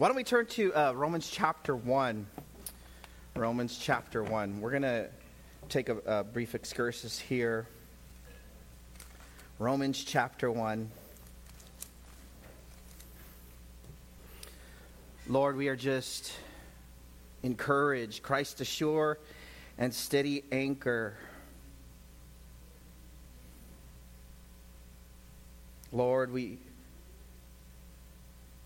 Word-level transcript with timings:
Why 0.00 0.08
don't 0.08 0.16
we 0.16 0.24
turn 0.24 0.46
to 0.46 0.72
uh, 0.72 0.92
Romans 0.92 1.28
chapter 1.28 1.76
1? 1.76 2.26
Romans 3.36 3.78
chapter 3.78 4.22
1. 4.24 4.62
We're 4.62 4.70
going 4.70 4.80
to 4.80 5.10
take 5.68 5.90
a, 5.90 5.98
a 6.06 6.24
brief 6.24 6.54
excursus 6.54 7.18
here. 7.18 7.66
Romans 9.58 10.02
chapter 10.02 10.50
1. 10.50 10.90
Lord, 15.28 15.56
we 15.56 15.68
are 15.68 15.76
just 15.76 16.32
encouraged. 17.42 18.22
Christ 18.22 18.62
a 18.62 18.64
sure 18.64 19.18
and 19.76 19.92
steady 19.92 20.44
anchor. 20.50 21.14
Lord, 25.92 26.32
we 26.32 26.56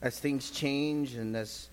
as 0.04 0.20
things 0.20 0.50
change 0.50 1.14
and 1.14 1.34
as 1.34 1.70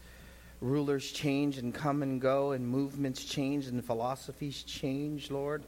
rulers 0.62 1.12
change 1.12 1.58
and 1.58 1.73
come 1.73 2.02
and 2.02 2.21
go 2.21 2.54
and 2.54 2.66
movements 2.66 3.26
change 3.26 3.67
and 3.67 3.84
philosophies 3.84 4.63
change, 4.63 5.30
Lord, 5.30 5.63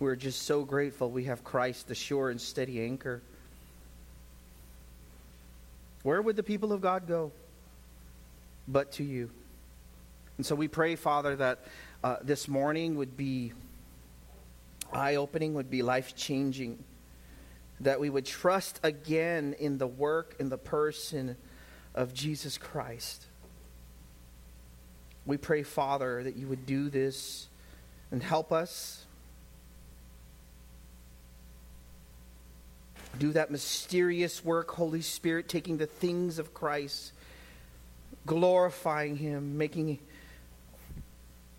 we're 0.00 0.16
just 0.16 0.42
so 0.44 0.64
grateful 0.64 1.10
we 1.10 1.24
have 1.24 1.44
Christ, 1.44 1.88
the 1.88 1.94
sure 1.94 2.30
and 2.30 2.40
steady 2.40 2.82
anchor. 2.82 3.20
Where 6.04 6.22
would 6.22 6.36
the 6.36 6.42
people 6.42 6.72
of 6.72 6.80
God 6.80 7.06
go 7.06 7.32
but 8.66 8.92
to 8.92 9.04
you? 9.04 9.28
And 10.38 10.46
so 10.46 10.54
we 10.54 10.68
pray, 10.68 10.96
Father, 10.96 11.36
that 11.36 11.64
uh, 12.02 12.16
this 12.22 12.48
morning 12.48 12.96
would 12.96 13.14
be 13.14 13.52
eye 14.90 15.16
opening, 15.16 15.52
would 15.52 15.70
be 15.70 15.82
life 15.82 16.16
changing, 16.16 16.82
that 17.80 18.00
we 18.00 18.08
would 18.08 18.24
trust 18.24 18.80
again 18.82 19.54
in 19.58 19.76
the 19.76 19.86
work, 19.86 20.36
in 20.38 20.48
the 20.48 20.58
person, 20.58 21.36
of 21.96 22.14
Jesus 22.14 22.58
Christ. 22.58 23.24
We 25.24 25.36
pray, 25.36 25.64
Father, 25.64 26.22
that 26.22 26.36
you 26.36 26.46
would 26.46 26.66
do 26.66 26.88
this 26.88 27.48
and 28.12 28.22
help 28.22 28.52
us. 28.52 29.04
Do 33.18 33.32
that 33.32 33.50
mysterious 33.50 34.44
work, 34.44 34.70
Holy 34.70 35.00
Spirit, 35.00 35.48
taking 35.48 35.78
the 35.78 35.86
things 35.86 36.38
of 36.38 36.52
Christ, 36.52 37.12
glorifying 38.26 39.16
Him, 39.16 39.56
making, 39.56 39.98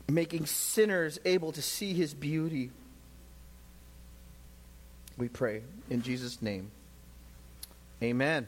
making 0.07 0.45
sinners 0.45 1.19
able 1.25 1.51
to 1.51 1.61
see 1.61 1.93
His 1.93 2.13
beauty. 2.13 2.69
We 5.17 5.29
pray 5.29 5.63
in 5.89 6.03
Jesus' 6.03 6.41
name. 6.43 6.69
Amen. 8.03 8.47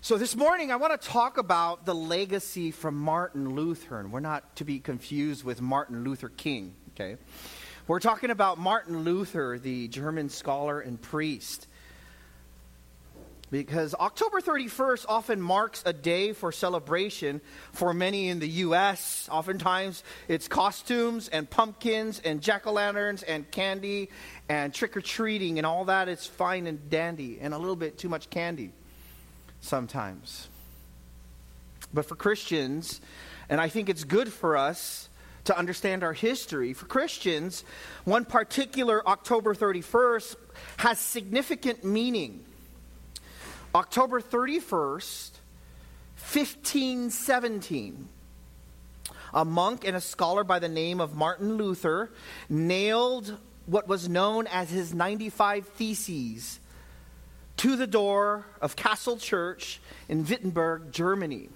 So, 0.00 0.16
this 0.16 0.36
morning 0.36 0.70
I 0.70 0.76
want 0.76 0.98
to 0.98 1.08
talk 1.08 1.38
about 1.38 1.84
the 1.84 1.94
legacy 1.94 2.70
from 2.70 2.94
Martin 2.94 3.56
Luther. 3.56 3.98
And 3.98 4.12
we're 4.12 4.20
not 4.20 4.54
to 4.56 4.64
be 4.64 4.78
confused 4.78 5.42
with 5.42 5.60
Martin 5.60 6.04
Luther 6.04 6.28
King, 6.28 6.76
okay? 6.94 7.16
We're 7.88 7.98
talking 7.98 8.30
about 8.30 8.58
Martin 8.58 9.02
Luther, 9.02 9.58
the 9.60 9.88
German 9.88 10.28
scholar 10.28 10.78
and 10.78 11.02
priest. 11.02 11.66
Because 13.50 13.92
October 13.96 14.40
31st 14.40 15.06
often 15.08 15.40
marks 15.42 15.82
a 15.84 15.92
day 15.92 16.32
for 16.32 16.52
celebration 16.52 17.40
for 17.72 17.92
many 17.92 18.28
in 18.28 18.38
the 18.38 18.48
U.S. 18.48 19.28
Oftentimes 19.32 20.04
it's 20.28 20.46
costumes 20.46 21.26
and 21.26 21.50
pumpkins 21.50 22.20
and 22.20 22.40
jack 22.40 22.68
o' 22.68 22.72
lanterns 22.72 23.24
and 23.24 23.50
candy 23.50 24.10
and 24.48 24.72
trick 24.72 24.96
or 24.96 25.00
treating 25.00 25.58
and 25.58 25.66
all 25.66 25.86
that 25.86 26.08
is 26.08 26.24
fine 26.24 26.68
and 26.68 26.88
dandy 26.88 27.40
and 27.40 27.52
a 27.52 27.58
little 27.58 27.74
bit 27.74 27.98
too 27.98 28.08
much 28.08 28.30
candy 28.30 28.70
sometimes. 29.60 30.48
But 31.92 32.06
for 32.06 32.16
Christians, 32.16 33.00
and 33.48 33.60
I 33.60 33.68
think 33.68 33.88
it's 33.88 34.04
good 34.04 34.32
for 34.32 34.56
us 34.56 35.08
to 35.44 35.56
understand 35.56 36.04
our 36.04 36.12
history, 36.12 36.74
for 36.74 36.86
Christians, 36.86 37.64
one 38.04 38.24
particular 38.24 39.06
October 39.08 39.54
31st 39.54 40.36
has 40.78 40.98
significant 40.98 41.84
meaning. 41.84 42.44
October 43.74 44.20
31st, 44.20 45.30
1517 46.16 48.08
a 49.34 49.44
monk 49.44 49.86
and 49.86 49.96
a 49.96 50.00
scholar 50.00 50.44
by 50.44 50.58
the 50.58 50.68
name 50.68 51.00
of 51.00 51.14
Martin 51.14 51.56
Luther 51.56 52.10
nailed 52.48 53.36
what 53.66 53.86
was 53.86 54.08
known 54.08 54.46
as 54.46 54.70
his 54.70 54.94
95 54.94 55.66
Theses 55.68 56.60
to 57.58 57.76
the 57.76 57.86
door 57.86 58.46
of 58.60 58.76
Castle 58.76 59.16
Church 59.16 59.80
in 60.08 60.24
Wittenberg, 60.24 60.92
Germany. 60.92 61.48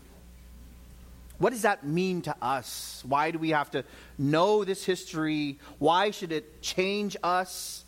What 1.39 1.51
does 1.51 1.63
that 1.63 1.85
mean 1.85 2.23
to 2.23 2.37
us? 2.41 3.03
Why 3.07 3.31
do 3.31 3.39
we 3.39 3.51
have 3.51 3.71
to 3.73 3.85
know 4.19 4.65
this 4.65 4.85
history? 4.85 5.59
Why 5.79 6.11
should 6.11 6.31
it 6.31 6.63
change 6.63 7.17
us? 7.23 7.85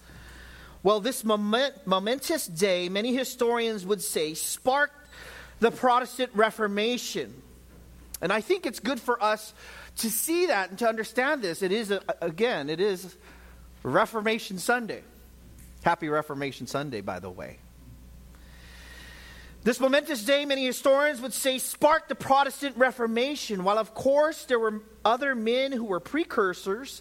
Well, 0.83 1.01
this 1.01 1.25
moment, 1.25 1.87
momentous 1.87 2.47
day, 2.47 2.89
many 2.89 3.15
historians 3.15 3.87
would 3.87 4.03
say, 4.03 4.35
sparked 4.35 4.97
the 5.61 5.71
Protestant 5.71 6.31
Reformation. 6.35 7.43
And 8.21 8.33
I 8.33 8.41
think 8.41 8.67
it's 8.67 8.81
good 8.81 9.01
for 9.01 9.23
us 9.23 9.55
to 9.99 10.11
see 10.11 10.47
that 10.47 10.71
and 10.71 10.79
to 10.81 10.89
understand 10.89 11.43
this. 11.43 11.63
It 11.63 11.73
is, 11.73 11.91
a, 11.91 12.01
again, 12.21 12.69
it 12.69 12.81
is 12.81 13.17
Reformation 13.83 14.59
Sunday. 14.59 15.03
Happy 15.83 16.09
Reformation 16.09 16.67
Sunday, 16.67 17.01
by 17.01 17.19
the 17.19 17.31
way. 17.31 17.59
This 19.65 19.81
momentous 19.81 20.23
day, 20.23 20.45
many 20.45 20.67
historians 20.67 21.23
would 21.23 21.33
say, 21.33 21.57
sparked 21.57 22.11
the 22.11 22.15
Protestant 22.15 22.77
Reformation. 22.77 23.65
While, 23.65 23.79
of 23.79 23.95
course, 23.95 24.45
there 24.45 24.59
were 24.59 24.83
other 25.07 25.35
men 25.35 25.73
who 25.73 25.85
were 25.85 26.01
precursors, 26.01 27.01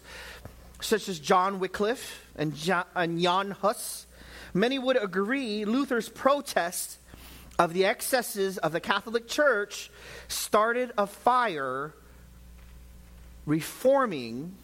such 0.80 1.10
as 1.10 1.18
John 1.18 1.58
Wycliffe 1.58 2.26
and, 2.36 2.54
Jan 2.54 3.50
Hus, 3.60 4.06
many 4.54 4.78
would 4.78 4.96
agree 4.96 5.66
Luther's 5.66 6.08
protest 6.08 6.96
of 7.58 7.74
the 7.74 7.84
excesses 7.84 8.56
of 8.56 8.72
the 8.72 8.80
Catholic 8.80 9.28
Church 9.28 9.90
started 10.28 10.90
a 10.96 11.06
fire 11.06 11.92
reforming, 13.44 14.54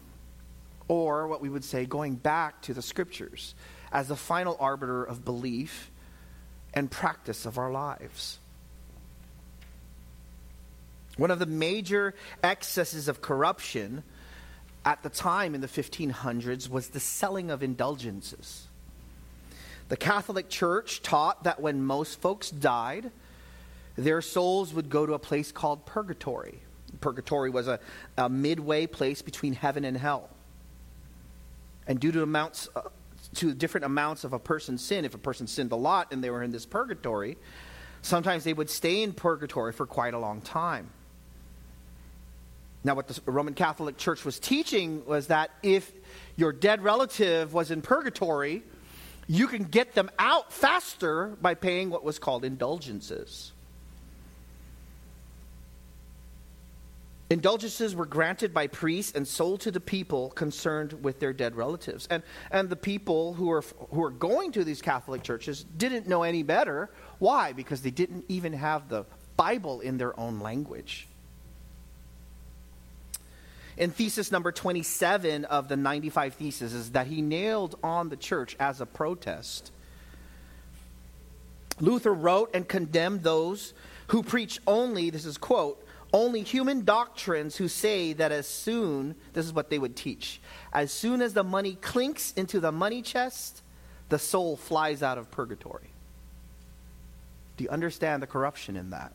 or 0.87 1.27
what 1.27 1.39
we 1.39 1.49
would 1.49 1.63
say, 1.63 1.85
going 1.85 2.15
back 2.15 2.63
to 2.63 2.73
the 2.73 2.81
Scriptures 2.81 3.53
as 3.91 4.07
the 4.07 4.15
final 4.15 4.57
arbiter 4.59 5.03
of 5.03 5.23
belief 5.23 5.91
and 6.73 6.89
practice 6.89 7.45
of 7.45 7.57
our 7.57 7.71
lives. 7.71 8.39
One 11.17 11.31
of 11.31 11.39
the 11.39 11.45
major 11.45 12.13
excesses 12.43 13.07
of 13.07 13.21
corruption 13.21 14.03
at 14.85 15.03
the 15.03 15.09
time 15.09 15.53
in 15.53 15.61
the 15.61 15.67
1500s 15.67 16.69
was 16.69 16.89
the 16.89 16.99
selling 16.99 17.51
of 17.51 17.61
indulgences. 17.61 18.67
The 19.89 19.97
Catholic 19.97 20.49
Church 20.49 21.01
taught 21.01 21.43
that 21.43 21.59
when 21.59 21.83
most 21.83 22.21
folks 22.21 22.49
died, 22.49 23.11
their 23.97 24.21
souls 24.21 24.73
would 24.73 24.89
go 24.89 25.05
to 25.05 25.13
a 25.13 25.19
place 25.19 25.51
called 25.51 25.85
purgatory. 25.85 26.59
Purgatory 27.01 27.49
was 27.49 27.67
a, 27.67 27.79
a 28.17 28.29
midway 28.29 28.87
place 28.87 29.21
between 29.21 29.53
heaven 29.53 29.83
and 29.83 29.97
hell. 29.97 30.29
And 31.87 31.99
due 31.99 32.11
to 32.13 32.23
amounts 32.23 32.69
uh, 32.75 32.83
to 33.35 33.53
different 33.53 33.85
amounts 33.85 34.23
of 34.23 34.33
a 34.33 34.39
person's 34.39 34.83
sin. 34.83 35.05
If 35.05 35.13
a 35.13 35.19
person 35.19 35.47
sinned 35.47 35.71
a 35.71 35.75
lot 35.75 36.11
and 36.11 36.23
they 36.23 36.29
were 36.29 36.43
in 36.43 36.51
this 36.51 36.65
purgatory, 36.65 37.37
sometimes 38.01 38.43
they 38.43 38.53
would 38.53 38.69
stay 38.69 39.03
in 39.03 39.13
purgatory 39.13 39.71
for 39.71 39.85
quite 39.85 40.13
a 40.13 40.19
long 40.19 40.41
time. 40.41 40.89
Now, 42.83 42.95
what 42.95 43.07
the 43.07 43.31
Roman 43.31 43.53
Catholic 43.53 43.97
Church 43.97 44.25
was 44.25 44.39
teaching 44.39 45.05
was 45.05 45.27
that 45.27 45.51
if 45.61 45.91
your 46.35 46.51
dead 46.51 46.83
relative 46.83 47.53
was 47.53 47.69
in 47.69 47.81
purgatory, 47.81 48.63
you 49.27 49.47
can 49.47 49.63
get 49.63 49.93
them 49.93 50.09
out 50.17 50.51
faster 50.51 51.37
by 51.41 51.53
paying 51.53 51.91
what 51.91 52.03
was 52.03 52.17
called 52.17 52.43
indulgences. 52.43 53.51
Indulgences 57.31 57.95
were 57.95 58.05
granted 58.05 58.53
by 58.53 58.67
priests 58.67 59.13
and 59.15 59.25
sold 59.25 59.61
to 59.61 59.71
the 59.71 59.79
people 59.79 60.31
concerned 60.31 61.01
with 61.01 61.21
their 61.21 61.31
dead 61.31 61.55
relatives. 61.55 62.05
And, 62.11 62.23
and 62.51 62.69
the 62.69 62.75
people 62.75 63.35
who 63.35 63.45
were, 63.45 63.63
who 63.91 64.01
were 64.01 64.09
going 64.09 64.51
to 64.51 64.65
these 64.65 64.81
Catholic 64.81 65.23
churches 65.23 65.63
didn't 65.63 66.09
know 66.09 66.23
any 66.23 66.43
better. 66.43 66.91
Why? 67.19 67.53
Because 67.53 67.83
they 67.83 67.89
didn't 67.89 68.25
even 68.27 68.51
have 68.51 68.89
the 68.89 69.05
Bible 69.37 69.79
in 69.79 69.97
their 69.97 70.19
own 70.19 70.41
language. 70.41 71.07
In 73.77 73.91
thesis 73.91 74.29
number 74.29 74.51
27 74.51 75.45
of 75.45 75.69
the 75.69 75.77
95 75.77 76.33
theses 76.33 76.73
is 76.73 76.91
that 76.91 77.07
he 77.07 77.21
nailed 77.21 77.79
on 77.81 78.09
the 78.09 78.17
church 78.17 78.57
as 78.59 78.81
a 78.81 78.85
protest. 78.85 79.71
Luther 81.79 82.13
wrote 82.13 82.49
and 82.53 82.67
condemned 82.67 83.23
those 83.23 83.73
who 84.07 84.21
preach 84.21 84.59
only, 84.67 85.09
this 85.09 85.23
is 85.23 85.37
quote, 85.37 85.81
only 86.13 86.43
human 86.43 86.83
doctrines 86.83 87.55
who 87.55 87.67
say 87.67 88.13
that 88.13 88.31
as 88.31 88.47
soon, 88.47 89.15
this 89.33 89.45
is 89.45 89.53
what 89.53 89.69
they 89.69 89.79
would 89.79 89.95
teach, 89.95 90.41
as 90.73 90.91
soon 90.91 91.21
as 91.21 91.33
the 91.33 91.43
money 91.43 91.75
clinks 91.75 92.33
into 92.33 92.59
the 92.59 92.71
money 92.71 93.01
chest, 93.01 93.61
the 94.09 94.19
soul 94.19 94.57
flies 94.57 95.01
out 95.01 95.17
of 95.17 95.31
purgatory. 95.31 95.89
Do 97.57 97.63
you 97.63 97.69
understand 97.69 98.21
the 98.21 98.27
corruption 98.27 98.75
in 98.75 98.89
that? 98.89 99.13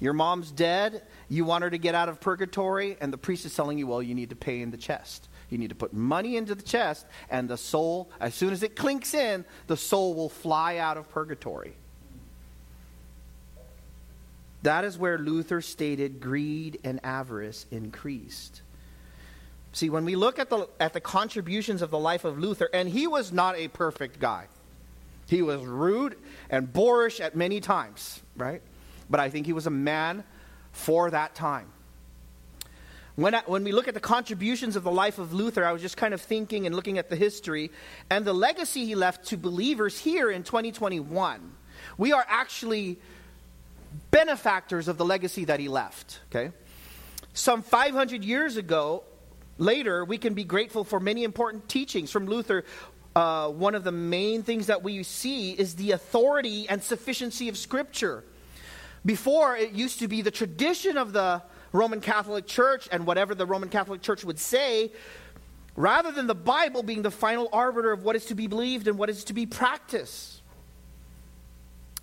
Your 0.00 0.12
mom's 0.12 0.52
dead, 0.52 1.02
you 1.28 1.44
want 1.44 1.64
her 1.64 1.70
to 1.70 1.78
get 1.78 1.94
out 1.94 2.08
of 2.08 2.20
purgatory, 2.20 2.96
and 3.00 3.12
the 3.12 3.18
priest 3.18 3.44
is 3.44 3.54
telling 3.54 3.78
you, 3.78 3.86
well, 3.88 4.02
you 4.02 4.14
need 4.14 4.30
to 4.30 4.36
pay 4.36 4.60
in 4.60 4.70
the 4.70 4.76
chest. 4.76 5.28
You 5.50 5.58
need 5.58 5.70
to 5.70 5.74
put 5.74 5.92
money 5.92 6.36
into 6.36 6.54
the 6.54 6.62
chest, 6.62 7.06
and 7.30 7.48
the 7.48 7.56
soul, 7.56 8.10
as 8.20 8.34
soon 8.34 8.52
as 8.52 8.62
it 8.62 8.76
clinks 8.76 9.14
in, 9.14 9.44
the 9.66 9.76
soul 9.76 10.14
will 10.14 10.28
fly 10.28 10.76
out 10.76 10.96
of 10.96 11.08
purgatory. 11.08 11.74
That 14.68 14.84
is 14.84 14.98
where 14.98 15.16
Luther 15.16 15.62
stated 15.62 16.20
greed 16.20 16.78
and 16.84 17.00
avarice 17.02 17.64
increased. 17.70 18.60
See, 19.72 19.88
when 19.88 20.04
we 20.04 20.14
look 20.14 20.38
at 20.38 20.50
the, 20.50 20.68
at 20.78 20.92
the 20.92 21.00
contributions 21.00 21.80
of 21.80 21.90
the 21.90 21.98
life 21.98 22.26
of 22.26 22.38
Luther, 22.38 22.68
and 22.74 22.86
he 22.86 23.06
was 23.06 23.32
not 23.32 23.56
a 23.56 23.68
perfect 23.68 24.20
guy, 24.20 24.48
he 25.26 25.40
was 25.40 25.62
rude 25.62 26.18
and 26.50 26.70
boorish 26.70 27.18
at 27.18 27.34
many 27.34 27.62
times, 27.62 28.20
right? 28.36 28.60
But 29.08 29.20
I 29.20 29.30
think 29.30 29.46
he 29.46 29.54
was 29.54 29.66
a 29.66 29.70
man 29.70 30.22
for 30.72 31.10
that 31.12 31.34
time. 31.34 31.72
When, 33.16 33.34
I, 33.34 33.40
when 33.46 33.64
we 33.64 33.72
look 33.72 33.88
at 33.88 33.94
the 33.94 34.00
contributions 34.00 34.76
of 34.76 34.84
the 34.84 34.92
life 34.92 35.18
of 35.18 35.32
Luther, 35.32 35.64
I 35.64 35.72
was 35.72 35.80
just 35.80 35.96
kind 35.96 36.12
of 36.12 36.20
thinking 36.20 36.66
and 36.66 36.76
looking 36.76 36.98
at 36.98 37.08
the 37.08 37.16
history 37.16 37.70
and 38.10 38.22
the 38.22 38.34
legacy 38.34 38.84
he 38.84 38.94
left 38.94 39.28
to 39.28 39.38
believers 39.38 39.98
here 39.98 40.30
in 40.30 40.42
2021. 40.42 41.54
We 41.96 42.12
are 42.12 42.26
actually 42.28 42.98
benefactors 44.10 44.88
of 44.88 44.98
the 44.98 45.04
legacy 45.04 45.44
that 45.46 45.60
he 45.60 45.68
left, 45.68 46.20
okay? 46.30 46.52
Some 47.32 47.62
500 47.62 48.24
years 48.24 48.56
ago, 48.56 49.04
later, 49.58 50.04
we 50.04 50.18
can 50.18 50.34
be 50.34 50.44
grateful 50.44 50.84
for 50.84 51.00
many 51.00 51.24
important 51.24 51.68
teachings 51.68 52.10
from 52.10 52.26
Luther. 52.26 52.64
Uh, 53.14 53.48
one 53.48 53.74
of 53.74 53.84
the 53.84 53.92
main 53.92 54.42
things 54.42 54.66
that 54.66 54.82
we 54.82 55.02
see 55.02 55.52
is 55.52 55.74
the 55.74 55.92
authority 55.92 56.68
and 56.68 56.82
sufficiency 56.82 57.48
of 57.48 57.56
Scripture. 57.56 58.24
Before, 59.04 59.56
it 59.56 59.72
used 59.72 60.00
to 60.00 60.08
be 60.08 60.22
the 60.22 60.30
tradition 60.30 60.96
of 60.96 61.12
the 61.12 61.42
Roman 61.72 62.00
Catholic 62.00 62.46
Church 62.46 62.88
and 62.90 63.06
whatever 63.06 63.34
the 63.34 63.46
Roman 63.46 63.68
Catholic 63.68 64.02
Church 64.02 64.24
would 64.24 64.38
say, 64.38 64.92
rather 65.76 66.10
than 66.10 66.26
the 66.26 66.34
Bible 66.34 66.82
being 66.82 67.02
the 67.02 67.10
final 67.10 67.48
arbiter 67.52 67.92
of 67.92 68.02
what 68.02 68.16
is 68.16 68.26
to 68.26 68.34
be 68.34 68.46
believed 68.46 68.88
and 68.88 68.98
what 68.98 69.10
is 69.10 69.24
to 69.24 69.32
be 69.32 69.46
practiced. 69.46 70.37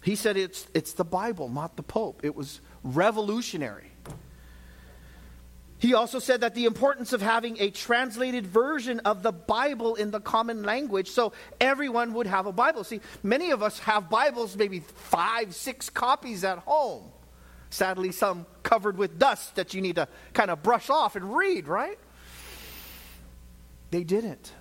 He 0.05 0.15
said 0.15 0.37
it's, 0.37 0.67
it's 0.75 0.93
the 0.93 1.03
Bible, 1.03 1.49
not 1.49 1.77
the 1.77 1.81
Pope. 1.81 2.21
It 2.23 2.35
was 2.35 2.61
revolutionary. 2.83 3.91
He 5.79 5.95
also 5.95 6.19
said 6.19 6.41
that 6.41 6.53
the 6.53 6.65
importance 6.65 7.11
of 7.11 7.23
having 7.23 7.59
a 7.59 7.71
translated 7.71 8.45
version 8.45 8.99
of 8.99 9.23
the 9.23 9.31
Bible 9.31 9.95
in 9.95 10.11
the 10.11 10.19
common 10.19 10.61
language 10.61 11.09
so 11.09 11.33
everyone 11.59 12.13
would 12.13 12.27
have 12.27 12.45
a 12.45 12.51
Bible. 12.51 12.83
See, 12.83 13.01
many 13.23 13.49
of 13.49 13.63
us 13.63 13.79
have 13.79 14.07
Bibles, 14.07 14.55
maybe 14.55 14.81
five, 14.81 15.55
six 15.55 15.89
copies 15.89 16.43
at 16.43 16.59
home. 16.59 17.11
Sadly, 17.71 18.11
some 18.11 18.45
covered 18.61 18.97
with 18.97 19.17
dust 19.17 19.55
that 19.55 19.73
you 19.73 19.81
need 19.81 19.95
to 19.95 20.07
kind 20.33 20.51
of 20.51 20.61
brush 20.61 20.91
off 20.91 21.15
and 21.15 21.35
read, 21.35 21.67
right? 21.67 21.97
They 23.89 24.03
didn't. 24.03 24.51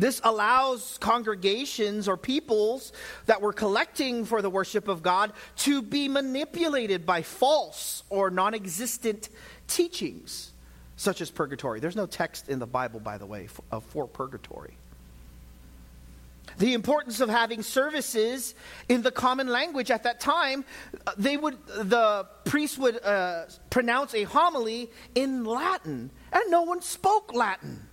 This 0.00 0.20
allows 0.22 0.96
congregations 0.98 2.08
or 2.08 2.16
peoples 2.16 2.92
that 3.26 3.40
were 3.40 3.52
collecting 3.52 4.24
for 4.24 4.42
the 4.42 4.50
worship 4.50 4.88
of 4.88 5.02
God 5.02 5.32
to 5.58 5.82
be 5.82 6.08
manipulated 6.08 7.04
by 7.04 7.22
false 7.22 8.04
or 8.08 8.30
non 8.30 8.54
existent 8.54 9.28
teachings, 9.66 10.52
such 10.96 11.20
as 11.20 11.30
purgatory. 11.30 11.80
There's 11.80 11.96
no 11.96 12.06
text 12.06 12.48
in 12.48 12.58
the 12.58 12.66
Bible, 12.66 13.00
by 13.00 13.18
the 13.18 13.26
way, 13.26 13.48
for, 13.48 13.80
for 13.80 14.06
purgatory. 14.06 14.76
The 16.58 16.74
importance 16.74 17.20
of 17.20 17.28
having 17.28 17.62
services 17.62 18.54
in 18.88 19.02
the 19.02 19.10
common 19.10 19.48
language 19.48 19.90
at 19.90 20.04
that 20.04 20.18
time, 20.18 20.64
uh, 21.06 21.12
they 21.16 21.36
would, 21.36 21.58
the 21.66 22.26
priest 22.44 22.78
would 22.78 23.02
uh, 23.04 23.44
pronounce 23.70 24.14
a 24.14 24.24
homily 24.24 24.90
in 25.14 25.44
Latin, 25.44 26.10
and 26.32 26.42
no 26.50 26.62
one 26.62 26.82
spoke 26.82 27.34
Latin. 27.34 27.87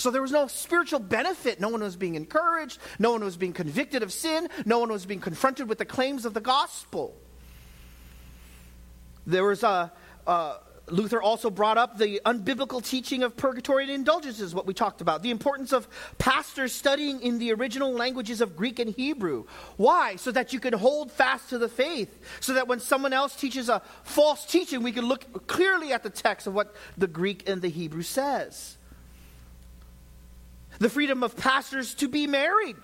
So 0.00 0.10
there 0.10 0.22
was 0.22 0.32
no 0.32 0.46
spiritual 0.46 0.98
benefit. 0.98 1.60
No 1.60 1.68
one 1.68 1.82
was 1.82 1.94
being 1.94 2.14
encouraged. 2.14 2.78
No 2.98 3.12
one 3.12 3.22
was 3.22 3.36
being 3.36 3.52
convicted 3.52 4.02
of 4.02 4.14
sin. 4.14 4.48
No 4.64 4.78
one 4.78 4.90
was 4.90 5.04
being 5.04 5.20
confronted 5.20 5.68
with 5.68 5.76
the 5.76 5.84
claims 5.84 6.24
of 6.24 6.32
the 6.32 6.40
gospel. 6.40 7.14
There 9.26 9.44
was 9.44 9.62
a. 9.62 9.92
Uh, 10.26 10.56
Luther 10.86 11.22
also 11.22 11.50
brought 11.50 11.78
up 11.78 11.98
the 11.98 12.20
unbiblical 12.24 12.82
teaching 12.82 13.22
of 13.22 13.36
purgatory 13.36 13.84
and 13.84 13.92
indulgences, 13.92 14.54
what 14.54 14.66
we 14.66 14.74
talked 14.74 15.02
about. 15.02 15.22
The 15.22 15.30
importance 15.30 15.72
of 15.72 15.86
pastors 16.18 16.72
studying 16.72 17.20
in 17.20 17.38
the 17.38 17.52
original 17.52 17.92
languages 17.92 18.40
of 18.40 18.56
Greek 18.56 18.80
and 18.80 18.92
Hebrew. 18.92 19.44
Why? 19.76 20.16
So 20.16 20.32
that 20.32 20.52
you 20.52 20.58
can 20.58 20.72
hold 20.72 21.12
fast 21.12 21.50
to 21.50 21.58
the 21.58 21.68
faith. 21.68 22.18
So 22.40 22.54
that 22.54 22.66
when 22.66 22.80
someone 22.80 23.12
else 23.12 23.36
teaches 23.36 23.68
a 23.68 23.82
false 24.02 24.46
teaching, 24.46 24.82
we 24.82 24.92
can 24.92 25.04
look 25.04 25.46
clearly 25.46 25.92
at 25.92 26.02
the 26.02 26.10
text 26.10 26.46
of 26.46 26.54
what 26.54 26.74
the 26.96 27.06
Greek 27.06 27.48
and 27.48 27.60
the 27.60 27.68
Hebrew 27.68 28.02
says 28.02 28.78
the 30.80 30.90
freedom 30.90 31.22
of 31.22 31.36
pastors 31.36 31.94
to 31.94 32.08
be 32.08 32.26
married. 32.26 32.76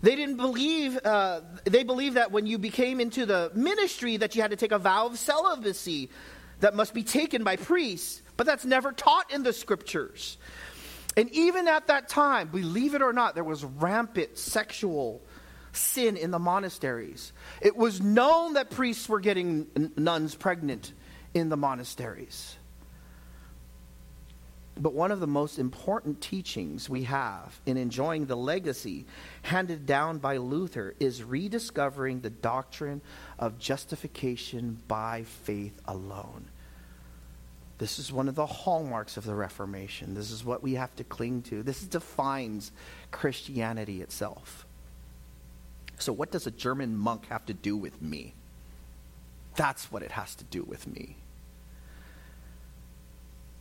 They 0.00 0.16
didn't 0.16 0.36
believe, 0.36 0.98
uh, 1.04 1.42
they 1.64 1.84
believed 1.84 2.16
that 2.16 2.32
when 2.32 2.46
you 2.46 2.58
became 2.58 3.00
into 3.00 3.24
the 3.24 3.52
ministry 3.54 4.16
that 4.16 4.34
you 4.34 4.42
had 4.42 4.50
to 4.50 4.56
take 4.56 4.72
a 4.72 4.78
vow 4.78 5.06
of 5.06 5.18
celibacy 5.18 6.10
that 6.58 6.74
must 6.74 6.92
be 6.92 7.04
taken 7.04 7.44
by 7.44 7.54
priests, 7.54 8.22
but 8.36 8.46
that's 8.46 8.64
never 8.64 8.90
taught 8.90 9.32
in 9.32 9.44
the 9.44 9.52
scriptures. 9.52 10.38
And 11.16 11.30
even 11.30 11.68
at 11.68 11.86
that 11.86 12.08
time, 12.08 12.48
believe 12.48 12.94
it 12.94 13.02
or 13.02 13.12
not, 13.12 13.34
there 13.34 13.44
was 13.44 13.62
rampant 13.62 14.38
sexual 14.38 15.22
sin 15.72 16.16
in 16.16 16.30
the 16.30 16.38
monasteries. 16.38 17.32
It 17.60 17.76
was 17.76 18.00
known 18.00 18.54
that 18.54 18.70
priests 18.70 19.08
were 19.08 19.20
getting 19.20 19.92
nuns 19.96 20.34
pregnant 20.34 20.92
in 21.34 21.48
the 21.48 21.56
monasteries. 21.56 22.56
But 24.76 24.94
one 24.94 25.12
of 25.12 25.20
the 25.20 25.26
most 25.26 25.58
important 25.58 26.20
teachings 26.20 26.88
we 26.88 27.04
have 27.04 27.60
in 27.66 27.76
enjoying 27.76 28.26
the 28.26 28.36
legacy 28.36 29.06
handed 29.42 29.84
down 29.84 30.18
by 30.18 30.38
Luther 30.38 30.94
is 30.98 31.22
rediscovering 31.22 32.20
the 32.20 32.30
doctrine 32.30 33.02
of 33.38 33.58
justification 33.58 34.82
by 34.88 35.24
faith 35.24 35.78
alone. 35.84 36.48
This 37.78 37.98
is 37.98 38.12
one 38.12 38.28
of 38.28 38.34
the 38.34 38.46
hallmarks 38.46 39.16
of 39.16 39.24
the 39.24 39.34
Reformation. 39.34 40.14
This 40.14 40.30
is 40.30 40.44
what 40.44 40.62
we 40.62 40.74
have 40.74 40.94
to 40.96 41.04
cling 41.04 41.42
to. 41.42 41.62
This 41.62 41.82
defines 41.82 42.70
Christianity 43.10 44.00
itself. 44.00 44.66
So, 45.98 46.12
what 46.12 46.30
does 46.30 46.46
a 46.46 46.50
German 46.50 46.96
monk 46.96 47.26
have 47.26 47.44
to 47.46 47.54
do 47.54 47.76
with 47.76 48.00
me? 48.00 48.34
That's 49.56 49.90
what 49.92 50.02
it 50.02 50.12
has 50.12 50.34
to 50.36 50.44
do 50.44 50.62
with 50.62 50.86
me. 50.86 51.16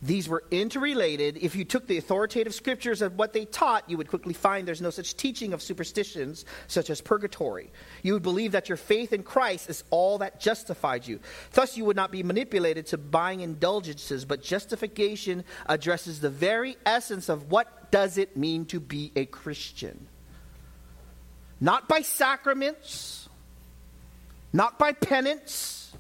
These 0.04 0.28
were 0.28 0.44
interrelated. 0.50 1.38
If 1.38 1.56
you 1.56 1.64
took 1.64 1.86
the 1.86 1.98
authoritative 1.98 2.56
scriptures 2.56 3.04
of 3.04 3.18
what 3.20 3.34
they 3.34 3.46
taught, 3.46 3.88
you 3.88 3.98
would 3.98 4.08
quickly 4.08 4.34
find 4.34 4.68
there's 4.68 4.82
no 4.82 4.90
such 4.90 5.16
teaching 5.16 5.54
of 5.54 5.62
superstitions 5.62 6.44
such 6.68 6.90
as 6.90 7.02
purgatory. 7.02 7.72
You 8.02 8.14
would 8.14 8.24
believe 8.24 8.54
that 8.54 8.68
your 8.68 8.78
faith 8.78 9.14
in 9.14 9.22
Christ 9.22 9.70
is 9.70 9.84
all 9.92 10.18
that 10.18 10.40
justified 10.40 11.06
you. 11.06 11.20
Thus, 11.52 11.78
you 11.78 11.86
would 11.86 11.96
not 11.96 12.12
be 12.12 12.24
manipulated 12.24 12.88
to 12.88 12.98
buying 12.98 13.42
indulgences, 13.42 14.26
but 14.26 14.42
justification 14.42 15.44
addresses 15.68 16.20
the 16.20 16.32
very 16.32 16.78
essence 16.84 17.30
of 17.30 17.52
what 17.52 17.92
does 17.92 18.18
it 18.18 18.36
mean 18.36 18.66
to 18.68 18.80
be 18.80 19.12
a 19.16 19.26
Christian. 19.26 20.08
Not 21.60 21.88
by 21.88 22.02
sacraments, 22.02 23.30
not 24.52 24.80
by 24.80 24.94
penance 24.94 25.94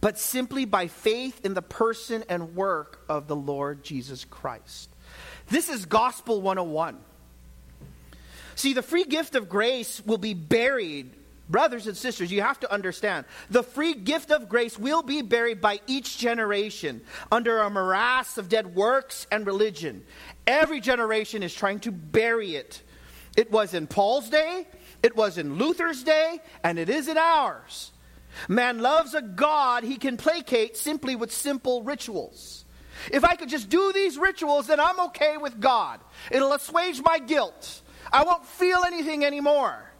but 0.00 0.18
simply 0.18 0.64
by 0.64 0.86
faith 0.86 1.44
in 1.44 1.54
the 1.54 1.62
person 1.62 2.24
and 2.28 2.54
work 2.54 3.04
of 3.08 3.26
the 3.28 3.36
Lord 3.36 3.82
Jesus 3.82 4.24
Christ. 4.24 4.88
This 5.48 5.68
is 5.68 5.84
Gospel 5.86 6.40
101. 6.40 6.98
See, 8.54 8.72
the 8.72 8.82
free 8.82 9.04
gift 9.04 9.34
of 9.34 9.48
grace 9.48 10.02
will 10.04 10.18
be 10.18 10.34
buried. 10.34 11.12
Brothers 11.48 11.86
and 11.86 11.96
sisters, 11.96 12.30
you 12.30 12.42
have 12.42 12.60
to 12.60 12.72
understand. 12.72 13.26
The 13.50 13.62
free 13.62 13.94
gift 13.94 14.30
of 14.30 14.48
grace 14.48 14.78
will 14.78 15.02
be 15.02 15.22
buried 15.22 15.60
by 15.60 15.80
each 15.86 16.18
generation 16.18 17.00
under 17.32 17.58
a 17.58 17.70
morass 17.70 18.38
of 18.38 18.48
dead 18.48 18.74
works 18.74 19.26
and 19.32 19.44
religion. 19.46 20.04
Every 20.46 20.80
generation 20.80 21.42
is 21.42 21.52
trying 21.52 21.80
to 21.80 21.90
bury 21.90 22.54
it. 22.54 22.82
It 23.36 23.50
was 23.50 23.74
in 23.74 23.86
Paul's 23.86 24.28
day, 24.28 24.66
it 25.02 25.16
was 25.16 25.38
in 25.38 25.56
Luther's 25.56 26.04
day, 26.04 26.40
and 26.62 26.78
it 26.78 26.88
is 26.88 27.08
in 27.08 27.18
ours. 27.18 27.90
Man 28.48 28.80
loves 28.80 29.14
a 29.14 29.22
God 29.22 29.84
he 29.84 29.96
can 29.96 30.16
placate 30.16 30.76
simply 30.76 31.16
with 31.16 31.32
simple 31.32 31.82
rituals. 31.82 32.64
If 33.10 33.24
I 33.24 33.34
could 33.36 33.48
just 33.48 33.68
do 33.68 33.92
these 33.92 34.18
rituals, 34.18 34.66
then 34.66 34.80
I'm 34.80 35.00
okay 35.06 35.36
with 35.36 35.60
God. 35.60 36.00
It'll 36.30 36.52
assuage 36.52 37.00
my 37.02 37.18
guilt. 37.18 37.82
I 38.12 38.24
won't 38.24 38.44
feel 38.44 38.82
anything 38.86 39.24
anymore. 39.24 39.90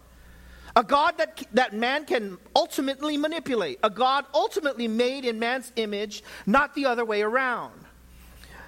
A 0.76 0.84
God 0.84 1.18
that, 1.18 1.42
that 1.52 1.72
man 1.72 2.04
can 2.04 2.38
ultimately 2.54 3.16
manipulate. 3.16 3.78
A 3.82 3.90
God 3.90 4.24
ultimately 4.32 4.86
made 4.86 5.24
in 5.24 5.38
man's 5.38 5.72
image, 5.76 6.22
not 6.46 6.74
the 6.74 6.86
other 6.86 7.04
way 7.04 7.22
around. 7.22 7.74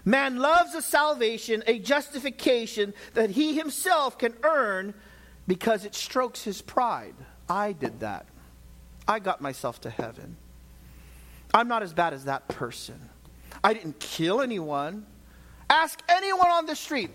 Man 0.05 0.39
loves 0.39 0.75
a 0.75 0.83
salvation, 0.83 1.63
a 1.67 1.79
justification 1.79 2.93
that 3.15 3.31
he 3.31 3.57
himself 3.57 4.19
can 4.19 4.35
earn 4.43 4.95
because 5.47 5.85
it 5.85 5.95
strokes 5.95 6.43
his 6.43 6.61
pride. 6.61 7.15
I 7.49 7.73
did 7.73 8.01
that. 8.01 8.27
I 9.07 9.19
got 9.19 9.41
myself 9.41 9.81
to 9.83 9.91
heaven. 9.91 10.37
I'm 11.55 11.69
not 11.69 11.83
as 11.83 11.93
bad 11.93 12.15
as 12.15 12.25
that 12.25 12.49
person. 12.49 13.01
I 13.63 13.75
didn't 13.75 14.01
kill 14.01 14.41
anyone. 14.41 15.07
Ask 15.69 16.03
anyone 16.09 16.51
on 16.51 16.67
the 16.67 16.77
street 16.77 17.11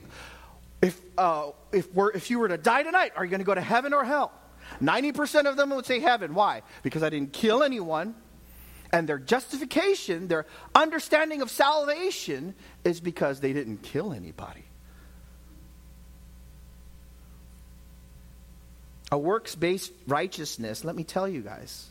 if, 0.82 1.00
uh, 1.18 1.52
if, 1.72 1.92
we're, 1.94 2.12
if 2.12 2.30
you 2.30 2.40
were 2.40 2.48
to 2.48 2.58
die 2.58 2.84
tonight, 2.84 3.14
are 3.16 3.24
you 3.24 3.32
going 3.32 3.40
to 3.40 3.46
go 3.46 3.56
to 3.56 3.62
heaven 3.62 3.94
or 3.94 4.04
hell? 4.04 4.32
90% 4.82 5.46
of 5.46 5.58
them 5.58 5.72
would 5.72 5.86
say 5.86 6.00
heaven. 6.00 6.34
Why? 6.34 6.62
Because 6.84 7.04
I 7.04 7.10
didn't 7.10 7.34
kill 7.34 7.64
anyone. 7.64 8.16
And 8.92 9.10
their 9.10 9.20
justification, 9.20 10.28
their 10.28 10.46
understanding 10.74 11.42
of 11.42 11.50
salvation, 11.50 12.56
is 12.84 13.02
because 13.02 13.40
they 13.40 13.54
didn't 13.54 13.82
kill 13.82 14.14
anybody. 14.14 14.64
A 19.12 19.18
works 19.18 19.56
based 19.56 19.94
righteousness, 20.06 20.84
let 20.84 20.96
me 20.96 21.04
tell 21.04 21.28
you 21.28 21.42
guys, 21.42 21.88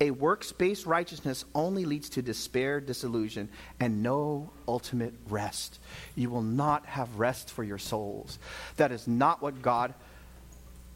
a 0.00 0.10
works 0.10 0.52
based 0.52 0.86
righteousness 0.86 1.44
only 1.54 1.84
leads 1.84 2.10
to 2.10 2.22
despair, 2.22 2.80
disillusion, 2.80 3.48
and 3.80 4.02
no 4.02 4.50
ultimate 4.66 5.14
rest. 5.28 5.78
You 6.14 6.30
will 6.30 6.42
not 6.42 6.86
have 6.86 7.18
rest 7.18 7.50
for 7.50 7.64
your 7.64 7.78
souls. 7.78 8.38
That 8.76 8.92
is 8.92 9.08
not 9.08 9.42
what 9.42 9.62
God 9.62 9.94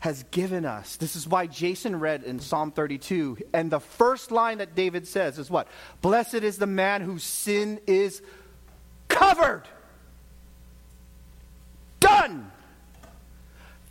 has 0.00 0.24
given 0.24 0.66
us. 0.66 0.96
This 0.96 1.16
is 1.16 1.26
why 1.26 1.46
Jason 1.46 1.98
read 1.98 2.24
in 2.24 2.38
Psalm 2.38 2.72
32, 2.72 3.38
and 3.52 3.70
the 3.70 3.80
first 3.80 4.30
line 4.30 4.58
that 4.58 4.74
David 4.74 5.08
says 5.08 5.38
is 5.38 5.48
what? 5.48 5.68
Blessed 6.00 6.34
is 6.34 6.58
the 6.58 6.66
man 6.66 7.02
whose 7.02 7.22
sin 7.22 7.80
is 7.86 8.20
covered, 9.08 9.62
done, 12.00 12.50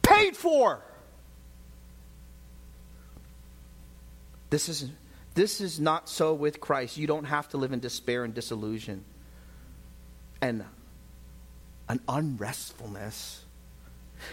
paid 0.03 0.37
for. 0.37 0.81
This 4.51 4.69
is, 4.69 4.89
this 5.33 5.61
is 5.61 5.79
not 5.79 6.09
so 6.09 6.33
with 6.33 6.59
Christ. 6.59 6.97
You 6.97 7.07
don't 7.07 7.23
have 7.23 7.49
to 7.49 7.57
live 7.57 7.71
in 7.71 7.79
despair 7.79 8.25
and 8.25 8.33
disillusion 8.33 9.03
and 10.41 10.65
an 11.87 12.01
unrestfulness. 12.07 13.45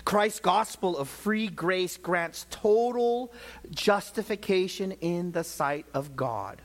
Christ's 0.04 0.40
gospel 0.40 0.98
of 0.98 1.08
free 1.08 1.46
grace 1.46 1.96
grants 1.96 2.46
total 2.50 3.32
justification 3.70 4.92
in 4.92 5.32
the 5.32 5.44
sight 5.44 5.86
of 5.94 6.16
God. 6.16 6.60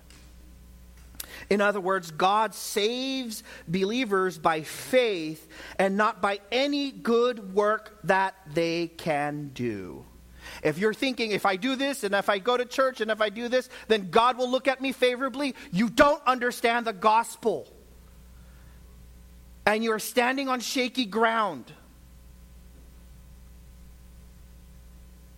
In 1.49 1.61
other 1.61 1.79
words, 1.79 2.09
God 2.09 2.55
saves 2.55 3.43
believers 3.67 4.37
by 4.39 4.61
faith 4.61 5.47
and 5.77 5.95
not 5.95 6.21
by 6.21 6.39
any 6.51 6.91
good 6.91 7.53
work 7.53 7.99
that 8.03 8.35
they 8.53 8.87
can 8.87 9.51
do. 9.53 10.05
If 10.63 10.77
you're 10.77 10.93
thinking, 10.93 11.31
if 11.31 11.45
I 11.45 11.57
do 11.57 11.75
this 11.75 12.03
and 12.05 12.15
if 12.15 12.29
I 12.29 12.39
go 12.39 12.55
to 12.55 12.65
church 12.65 13.01
and 13.01 13.11
if 13.11 13.21
I 13.21 13.29
do 13.29 13.49
this, 13.49 13.69
then 13.89 14.09
God 14.09 14.37
will 14.37 14.49
look 14.49 14.67
at 14.67 14.81
me 14.81 14.93
favorably, 14.93 15.55
you 15.71 15.89
don't 15.89 16.23
understand 16.25 16.87
the 16.87 16.93
gospel. 16.93 17.67
And 19.65 19.83
you're 19.83 19.99
standing 19.99 20.47
on 20.47 20.61
shaky 20.61 21.05
ground. 21.05 21.71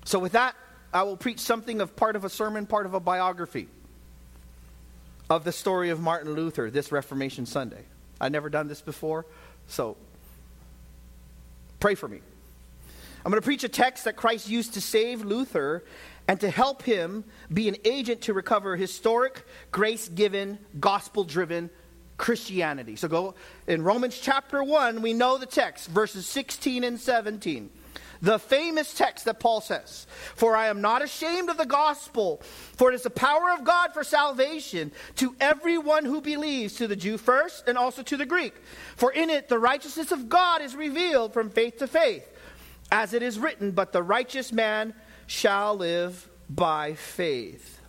So, 0.05 0.19
with 0.19 0.33
that, 0.33 0.55
I 0.93 1.03
will 1.03 1.17
preach 1.17 1.39
something 1.39 1.81
of 1.81 1.95
part 1.95 2.15
of 2.15 2.23
a 2.23 2.29
sermon, 2.29 2.67
part 2.67 2.85
of 2.85 2.93
a 2.93 2.99
biography 2.99 3.67
of 5.29 5.43
the 5.43 5.51
story 5.51 5.89
of 5.89 5.99
Martin 5.99 6.33
Luther 6.33 6.69
this 6.69 6.91
Reformation 6.91 7.47
Sunday. 7.47 7.83
I've 8.21 8.31
never 8.31 8.49
done 8.49 8.67
this 8.67 8.81
before, 8.81 9.25
so 9.67 9.97
pray 11.79 11.95
for 11.95 12.07
me. 12.07 12.21
I'm 13.25 13.31
going 13.31 13.41
to 13.41 13.45
preach 13.45 13.63
a 13.63 13.69
text 13.69 14.05
that 14.05 14.15
Christ 14.15 14.47
used 14.47 14.75
to 14.75 14.81
save 14.81 15.25
Luther 15.25 15.83
and 16.27 16.39
to 16.41 16.49
help 16.49 16.83
him 16.83 17.23
be 17.51 17.67
an 17.67 17.75
agent 17.83 18.21
to 18.21 18.33
recover 18.33 18.75
historic, 18.75 19.43
grace 19.71 20.07
given, 20.07 20.59
gospel 20.79 21.23
driven 21.23 21.71
Christianity. 22.17 22.95
So 22.95 23.07
go 23.07 23.33
in 23.65 23.81
Romans 23.81 24.19
chapter 24.21 24.63
1, 24.63 25.01
we 25.01 25.13
know 25.13 25.39
the 25.39 25.47
text, 25.47 25.89
verses 25.89 26.27
16 26.27 26.83
and 26.83 26.99
17. 26.99 27.71
The 28.21 28.37
famous 28.37 28.93
text 28.93 29.25
that 29.25 29.39
Paul 29.39 29.59
says, 29.59 30.05
For 30.35 30.55
I 30.55 30.67
am 30.67 30.81
not 30.81 31.03
ashamed 31.03 31.49
of 31.49 31.57
the 31.57 31.65
gospel, 31.65 32.41
for 32.77 32.91
it 32.91 32.95
is 32.95 33.03
the 33.03 33.09
power 33.09 33.51
of 33.51 33.63
God 33.63 33.93
for 33.93 34.03
salvation 34.03 34.91
to 35.15 35.35
everyone 35.39 36.05
who 36.05 36.21
believes, 36.21 36.75
to 36.75 36.87
the 36.87 36.95
Jew 36.95 37.17
first 37.17 37.67
and 37.67 37.77
also 37.77 38.03
to 38.03 38.17
the 38.17 38.25
Greek. 38.25 38.53
For 38.95 39.11
in 39.11 39.31
it 39.31 39.49
the 39.49 39.59
righteousness 39.59 40.11
of 40.11 40.29
God 40.29 40.61
is 40.61 40.75
revealed 40.75 41.33
from 41.33 41.49
faith 41.49 41.77
to 41.77 41.87
faith. 41.87 42.25
As 42.91 43.13
it 43.13 43.23
is 43.23 43.39
written, 43.39 43.71
But 43.71 43.91
the 43.91 44.03
righteous 44.03 44.51
man 44.51 44.93
shall 45.27 45.75
live 45.75 46.29
by 46.49 46.93
faith. 46.93 47.79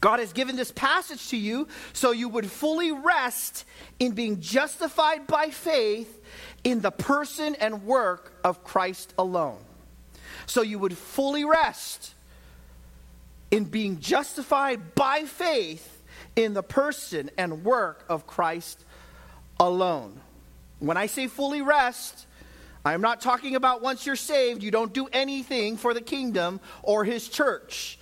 God 0.00 0.18
has 0.18 0.32
given 0.32 0.56
this 0.56 0.72
passage 0.72 1.28
to 1.28 1.36
you 1.36 1.68
so 1.92 2.10
you 2.10 2.28
would 2.28 2.50
fully 2.50 2.90
rest 2.90 3.64
in 3.98 4.12
being 4.12 4.40
justified 4.40 5.26
by 5.26 5.50
faith 5.50 6.22
in 6.64 6.80
the 6.80 6.90
person 6.90 7.54
and 7.56 7.84
work 7.84 8.32
of 8.42 8.64
Christ 8.64 9.12
alone. 9.18 9.58
So 10.46 10.62
you 10.62 10.78
would 10.78 10.96
fully 10.96 11.44
rest 11.44 12.14
in 13.50 13.64
being 13.64 14.00
justified 14.00 14.94
by 14.94 15.24
faith 15.24 16.02
in 16.34 16.54
the 16.54 16.62
person 16.62 17.30
and 17.36 17.64
work 17.64 18.04
of 18.08 18.26
Christ 18.26 18.82
alone. 19.58 20.20
When 20.78 20.96
I 20.96 21.06
say 21.06 21.26
fully 21.26 21.60
rest, 21.60 22.26
I'm 22.84 23.00
not 23.00 23.20
talking 23.20 23.56
about 23.56 23.82
once 23.82 24.06
you're 24.06 24.16
saved, 24.16 24.62
you 24.62 24.70
don't 24.70 24.92
do 24.92 25.06
anything 25.12 25.76
for 25.76 25.92
the 25.92 26.00
kingdom 26.00 26.60
or 26.82 27.04
his 27.04 27.28
church. 27.28 27.98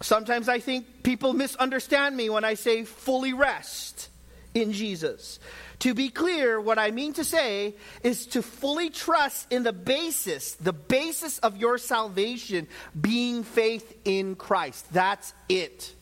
Sometimes 0.00 0.48
I 0.48 0.60
think 0.60 1.02
people 1.02 1.34
misunderstand 1.34 2.16
me 2.16 2.30
when 2.30 2.44
I 2.44 2.54
say 2.54 2.84
fully 2.84 3.34
rest 3.34 4.08
in 4.54 4.72
Jesus. 4.72 5.38
To 5.80 5.94
be 5.94 6.08
clear, 6.08 6.60
what 6.60 6.78
I 6.78 6.90
mean 6.90 7.14
to 7.14 7.24
say 7.24 7.74
is 8.02 8.26
to 8.28 8.42
fully 8.42 8.90
trust 8.90 9.50
in 9.52 9.62
the 9.62 9.72
basis, 9.72 10.54
the 10.54 10.72
basis 10.72 11.38
of 11.38 11.56
your 11.56 11.78
salvation 11.78 12.68
being 12.98 13.44
faith 13.44 13.98
in 14.04 14.34
Christ. 14.34 14.90
That's 14.92 15.32
it. 15.48 15.94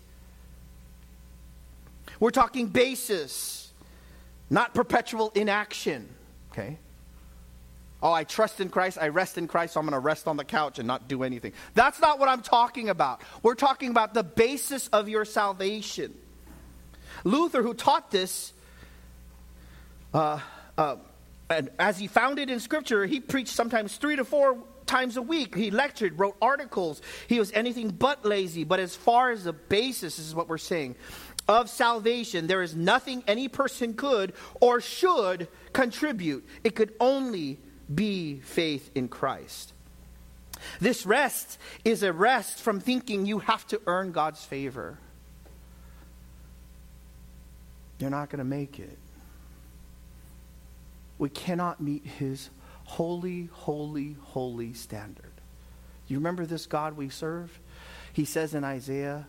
We're 2.21 2.31
talking 2.31 2.67
basis, 2.67 3.73
not 4.50 4.75
perpetual 4.75 5.31
inaction. 5.35 6.09
Okay? 6.52 6.78
Oh, 8.00 8.12
I 8.12 8.23
trust 8.25 8.61
in 8.61 8.69
Christ, 8.69 8.97
I 9.00 9.09
rest 9.09 9.38
in 9.38 9.49
Christ, 9.49 9.75
so 9.75 9.81
I'm 9.81 9.87
going 9.87 9.93
to 9.93 9.99
rest 9.99 10.28
on 10.28 10.37
the 10.37 10.45
couch 10.45 10.78
and 10.78 10.87
not 10.87 11.09
do 11.09 11.25
anything. 11.25 11.52
That's 11.75 12.00
not 12.00 12.21
what 12.21 12.28
I'm 12.28 12.43
talking 12.43 12.88
about. 12.88 13.23
We're 13.43 13.57
talking 13.57 13.90
about 13.90 14.14
the 14.14 14.23
basis 14.23 14.87
of 14.88 15.09
your 15.09 15.25
salvation. 15.25 16.14
Luther, 17.25 17.62
who 17.62 17.75
taught 17.75 18.12
this, 18.12 18.52
uh, 20.14 20.38
uh, 20.76 20.97
and 21.50 21.71
as 21.78 21.99
he 21.99 22.07
found 22.07 22.38
it 22.38 22.50
in 22.50 22.61
Scripture, 22.61 23.05
he 23.05 23.19
preached 23.19 23.52
sometimes 23.52 23.97
three 23.97 24.14
to 24.14 24.25
four 24.25 24.59
times 24.87 25.17
a 25.17 25.23
week. 25.23 25.57
He 25.57 25.73
lectured, 25.73 26.19
wrote 26.21 26.37
articles. 26.40 27.02
He 27.26 27.40
was 27.40 27.50
anything 27.52 27.90
but 27.90 28.25
lazy. 28.25 28.62
But 28.62 28.78
as 28.78 28.95
far 28.95 29.31
as 29.33 29.45
the 29.45 29.52
basis, 29.52 30.19
this 30.19 30.26
is 30.26 30.35
what 30.37 30.49
we're 30.49 30.59
saying, 30.59 30.95
of 31.49 31.69
salvation, 31.69 32.47
there 32.47 32.62
is 32.62 32.76
nothing 32.76 33.25
any 33.26 33.49
person 33.49 33.95
could 33.95 34.35
or 34.61 34.81
should 34.81 35.49
contribute. 35.73 36.47
It 36.62 36.75
could 36.75 36.95
only 37.00 37.59
be 37.92 38.40
faith 38.40 38.90
in 38.95 39.09
Christ. 39.09 39.73
This 40.80 41.07
rest 41.07 41.59
is 41.85 42.02
a 42.02 42.12
rest 42.12 42.61
from 42.61 42.80
thinking 42.80 43.26
you 43.26 43.38
have 43.38 43.66
to 43.68 43.80
earn 43.87 44.12
God's 44.12 44.45
favor. 44.45 44.99
You're 47.99 48.11
not 48.11 48.30
going 48.30 48.38
to 48.38 48.45
make 48.45 48.78
it. 48.78 48.99
We 51.18 51.28
cannot 51.28 51.80
meet 51.80 52.04
his 52.07 52.50
holy, 52.85 53.49
holy, 53.52 54.16
holy 54.23 54.73
standard. 54.73 55.33
You 56.07 56.18
remember 56.18 56.47
this 56.47 56.66
God 56.66 56.97
we 56.97 57.09
serve? 57.09 57.59
He 58.12 58.25
says 58.25 58.54
in 58.54 58.64
Isaiah, 58.64 59.26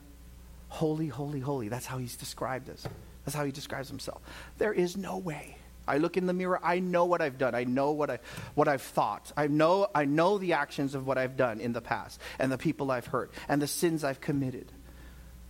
Holy, 0.69 1.07
holy, 1.07 1.39
holy. 1.39 1.67
That's 1.67 1.87
how 1.87 1.97
he's 1.97 2.15
described 2.15 2.69
us. 2.69 2.87
That's 3.25 3.35
how 3.35 3.43
he 3.43 3.51
describes 3.51 3.89
himself. 3.89 4.21
There 4.59 4.71
is 4.71 4.95
no 4.95 5.17
way 5.17 5.57
I 5.89 5.97
look 5.97 6.17
in 6.17 6.27
the 6.27 6.33
mirror, 6.33 6.59
I 6.63 6.79
know 6.79 7.05
what 7.05 7.21
I've 7.21 7.37
done. 7.37 7.55
I 7.55 7.63
know 7.63 7.91
what, 7.91 8.09
I, 8.09 8.19
what 8.53 8.67
I've 8.67 8.81
thought. 8.81 9.31
I 9.35 9.47
know, 9.47 9.87
I 9.93 10.05
know 10.05 10.37
the 10.37 10.53
actions 10.53 10.95
of 10.95 11.07
what 11.07 11.17
I've 11.17 11.35
done 11.35 11.59
in 11.59 11.73
the 11.73 11.81
past 11.81 12.21
and 12.37 12.51
the 12.51 12.57
people 12.57 12.91
I've 12.91 13.07
hurt 13.07 13.31
and 13.47 13.61
the 13.61 13.67
sins 13.67 14.03
I've 14.03 14.21
committed. 14.21 14.71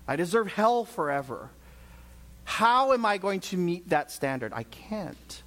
I 0.07 0.15
deserve 0.15 0.47
hell 0.47 0.85
forever. 0.85 1.49
How 2.45 2.93
am 2.93 3.05
I 3.05 3.17
going 3.19 3.41
to 3.41 3.57
meet 3.57 3.89
that 3.89 4.11
standard? 4.11 4.53
I 4.55 4.63
can't. 4.63 5.43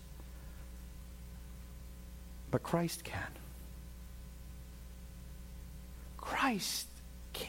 But 2.51 2.63
Christ 2.63 3.03
can. 3.03 3.33
Christ 6.19 6.87
can. 7.33 7.49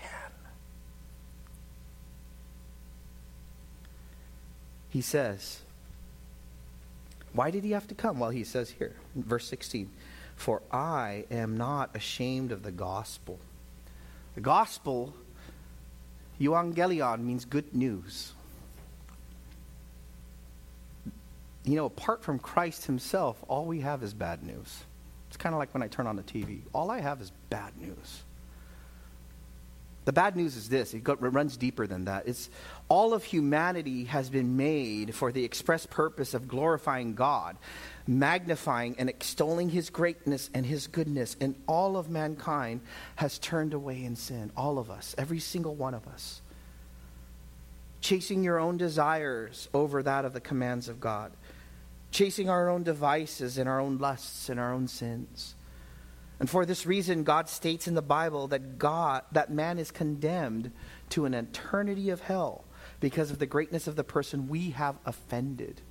He 4.90 5.02
says, 5.02 5.62
why 7.34 7.52
did 7.52 7.64
he 7.64 7.72
have 7.72 7.88
to 7.88 7.96
come? 7.96 8.20
Well, 8.20 8.30
he 8.30 8.44
says 8.44 8.70
here, 8.70 8.96
verse 9.16 9.48
16, 9.48 9.90
For 10.36 10.62
I 10.72 11.26
am 11.32 11.58
not 11.58 11.96
ashamed 11.96 12.52
of 12.52 12.64
the 12.64 12.72
gospel. 12.72 13.40
The 14.36 14.42
gospel 14.42 15.14
Euangelion 16.40 17.24
means 17.24 17.46
good 17.46 17.74
news. 17.74 18.34
You 21.64 21.76
know, 21.76 21.86
apart 21.86 22.24
from 22.24 22.40
Christ 22.40 22.86
himself, 22.86 23.44
all 23.48 23.66
we 23.66 23.80
have 23.82 24.04
is 24.04 24.14
bad 24.14 24.44
news. 24.44 24.84
It's 25.30 25.38
kind 25.38 25.56
of 25.56 25.60
like 25.60 25.74
when 25.74 25.82
I 25.82 25.88
turn 25.88 26.08
on 26.08 26.16
the 26.16 26.24
TV. 26.24 26.60
All 26.74 26.92
I 26.92 27.00
have 27.00 27.22
is 27.22 27.32
bad 27.50 27.78
news. 27.80 28.24
The 30.06 30.12
bad 30.12 30.36
news 30.36 30.58
is 30.58 30.68
this 30.68 30.94
it, 30.94 31.04
runs 31.08 31.56
deeper 31.56 31.88
than 31.88 32.06
that. 32.06 32.28
It's 32.28 32.50
all 32.94 33.16
of 33.16 33.24
humanity 33.24 34.04
has 34.04 34.30
been 34.30 34.56
made 34.56 35.16
for 35.16 35.32
the 35.32 35.44
express 35.44 35.84
purpose 35.88 36.36
of 36.36 36.48
glorifying 36.48 37.16
God, 37.16 37.58
magnifying 38.06 38.94
and 39.00 39.10
extolling 39.10 39.70
his 39.70 39.90
greatness 39.90 40.52
and 40.54 40.64
his 40.64 40.86
goodness, 40.86 41.36
and 41.42 41.56
all 41.68 41.98
of 41.98 42.12
mankind 42.12 42.82
has 43.16 43.40
turned 43.40 43.74
away 43.74 44.04
in 44.04 44.16
sin. 44.16 44.52
All 44.56 44.78
of 44.78 44.92
us, 44.92 45.16
every 45.18 45.40
single 45.40 45.74
one 45.74 45.96
of 45.96 46.08
us. 46.08 46.44
Chasing 48.00 48.44
your 48.44 48.60
own 48.60 48.78
desires 48.78 49.70
over 49.74 50.04
that 50.04 50.24
of 50.24 50.34
the 50.34 50.40
commands 50.40 50.88
of 50.88 51.00
God, 51.00 51.32
chasing 52.12 52.48
our 52.48 52.70
own 52.70 52.84
devices 52.84 53.58
and 53.58 53.68
our 53.68 53.80
own 53.80 53.98
lusts 53.98 54.50
and 54.50 54.60
our 54.60 54.72
own 54.72 54.88
sins. 54.88 55.56
And 56.40 56.48
for 56.48 56.64
this 56.64 56.86
reason, 56.86 57.24
God 57.24 57.50
states 57.50 57.88
in 57.88 57.96
the 57.96 58.04
Bible 58.04 58.50
that 58.50 58.78
God, 58.78 59.24
that 59.32 59.50
man 59.50 59.80
is 59.80 59.90
condemned 59.90 60.72
to 61.10 61.26
an 61.26 61.34
eternity 61.34 62.12
of 62.12 62.22
hell 62.22 62.66
because 63.04 63.32
of 63.32 63.38
the 63.38 63.46
greatness 63.46 63.86
of 63.88 63.98
the 63.98 64.04
person 64.06 64.48
we 64.48 64.70
have 64.70 64.96
offended. 65.06 65.82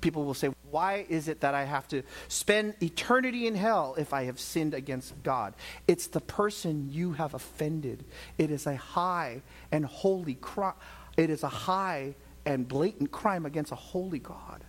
People 0.00 0.24
will 0.24 0.34
say, 0.34 0.50
Why 0.70 1.04
is 1.08 1.26
it 1.26 1.40
that 1.40 1.52
I 1.52 1.64
have 1.64 1.88
to 1.88 2.04
spend 2.28 2.76
eternity 2.80 3.48
in 3.48 3.56
hell 3.56 3.96
if 3.98 4.14
I 4.14 4.26
have 4.26 4.38
sinned 4.38 4.72
against 4.72 5.20
God? 5.24 5.52
It's 5.88 6.06
the 6.06 6.20
person 6.20 6.90
you 6.92 7.14
have 7.14 7.34
offended. 7.34 8.04
It 8.38 8.52
is 8.52 8.68
a 8.68 8.76
high 8.76 9.42
and 9.72 9.84
holy 9.84 10.34
crime. 10.36 10.74
It 11.16 11.28
is 11.28 11.42
a 11.42 11.48
high 11.48 12.14
and 12.46 12.68
blatant 12.68 13.10
crime 13.10 13.44
against 13.44 13.72
a 13.72 13.74
holy 13.74 14.20
God. 14.20 14.62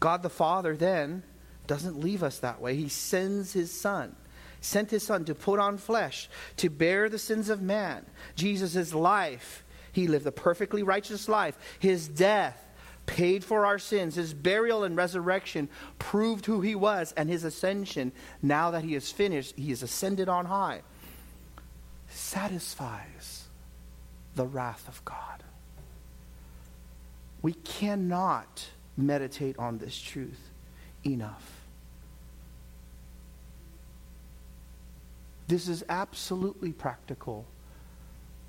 God 0.00 0.22
the 0.22 0.30
Father 0.30 0.74
then 0.74 1.22
doesn't 1.66 2.00
leave 2.00 2.22
us 2.22 2.38
that 2.38 2.62
way. 2.62 2.76
He 2.76 2.88
sends 2.88 3.52
his 3.52 3.70
Son, 3.70 4.16
sent 4.60 4.90
his 4.90 5.04
Son 5.04 5.24
to 5.24 5.34
put 5.34 5.58
on 5.58 5.78
flesh, 5.78 6.28
to 6.56 6.68
bear 6.68 7.08
the 7.08 7.18
sins 7.18 7.48
of 7.48 7.62
man. 7.62 8.04
Jesus' 8.34 8.94
life, 8.94 9.64
he 9.92 10.06
lived 10.06 10.26
a 10.26 10.32
perfectly 10.32 10.82
righteous 10.82 11.28
life. 11.28 11.56
His 11.78 12.08
death 12.08 12.64
paid 13.06 13.42
for 13.44 13.66
our 13.66 13.78
sins. 13.78 14.16
His 14.16 14.34
burial 14.34 14.84
and 14.84 14.96
resurrection 14.96 15.68
proved 15.98 16.46
who 16.46 16.60
he 16.60 16.74
was, 16.74 17.12
and 17.16 17.28
his 17.28 17.44
ascension, 17.44 18.12
now 18.42 18.70
that 18.72 18.84
he 18.84 18.94
is 18.94 19.10
finished, 19.10 19.56
he 19.56 19.72
is 19.72 19.82
ascended 19.82 20.28
on 20.28 20.44
high, 20.44 20.82
satisfies 22.08 23.46
the 24.34 24.46
wrath 24.46 24.86
of 24.88 25.04
God. 25.04 25.42
We 27.40 27.54
cannot 27.54 28.68
meditate 28.96 29.58
on 29.58 29.78
this 29.78 29.98
truth 29.98 30.50
enough. 31.06 31.57
This 35.48 35.66
is 35.66 35.82
absolutely 35.88 36.72
practical 36.72 37.46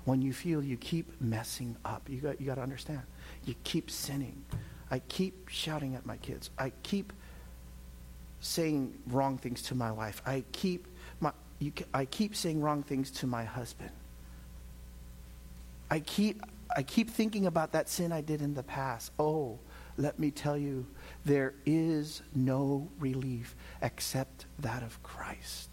when 0.04 0.20
you 0.22 0.32
feel 0.32 0.62
you 0.62 0.76
keep 0.76 1.20
messing 1.20 1.76
up. 1.84 2.08
You 2.08 2.20
got, 2.20 2.40
you 2.40 2.46
got 2.46 2.56
to 2.56 2.62
understand. 2.62 3.02
You 3.44 3.54
keep 3.64 3.90
sinning. 3.90 4.44
I 4.90 4.98
keep 5.00 5.48
shouting 5.48 5.94
at 5.94 6.04
my 6.04 6.18
kids. 6.18 6.50
I 6.58 6.72
keep 6.82 7.12
saying 8.40 8.98
wrong 9.06 9.38
things 9.38 9.62
to 9.62 9.74
my 9.74 9.90
wife. 9.90 10.20
I 10.26 10.44
keep, 10.52 10.86
my, 11.20 11.32
you, 11.58 11.72
I 11.94 12.04
keep 12.04 12.36
saying 12.36 12.60
wrong 12.60 12.82
things 12.82 13.10
to 13.12 13.26
my 13.26 13.44
husband. 13.44 13.90
I 15.90 16.00
keep, 16.00 16.42
I 16.76 16.82
keep 16.82 17.10
thinking 17.10 17.46
about 17.46 17.72
that 17.72 17.88
sin 17.88 18.12
I 18.12 18.20
did 18.20 18.42
in 18.42 18.54
the 18.54 18.62
past. 18.62 19.10
Oh, 19.18 19.58
let 19.96 20.18
me 20.18 20.30
tell 20.30 20.56
you, 20.56 20.86
there 21.24 21.54
is 21.66 22.22
no 22.34 22.88
relief 22.98 23.56
except 23.82 24.46
that 24.58 24.82
of 24.82 25.02
Christ. 25.02 25.69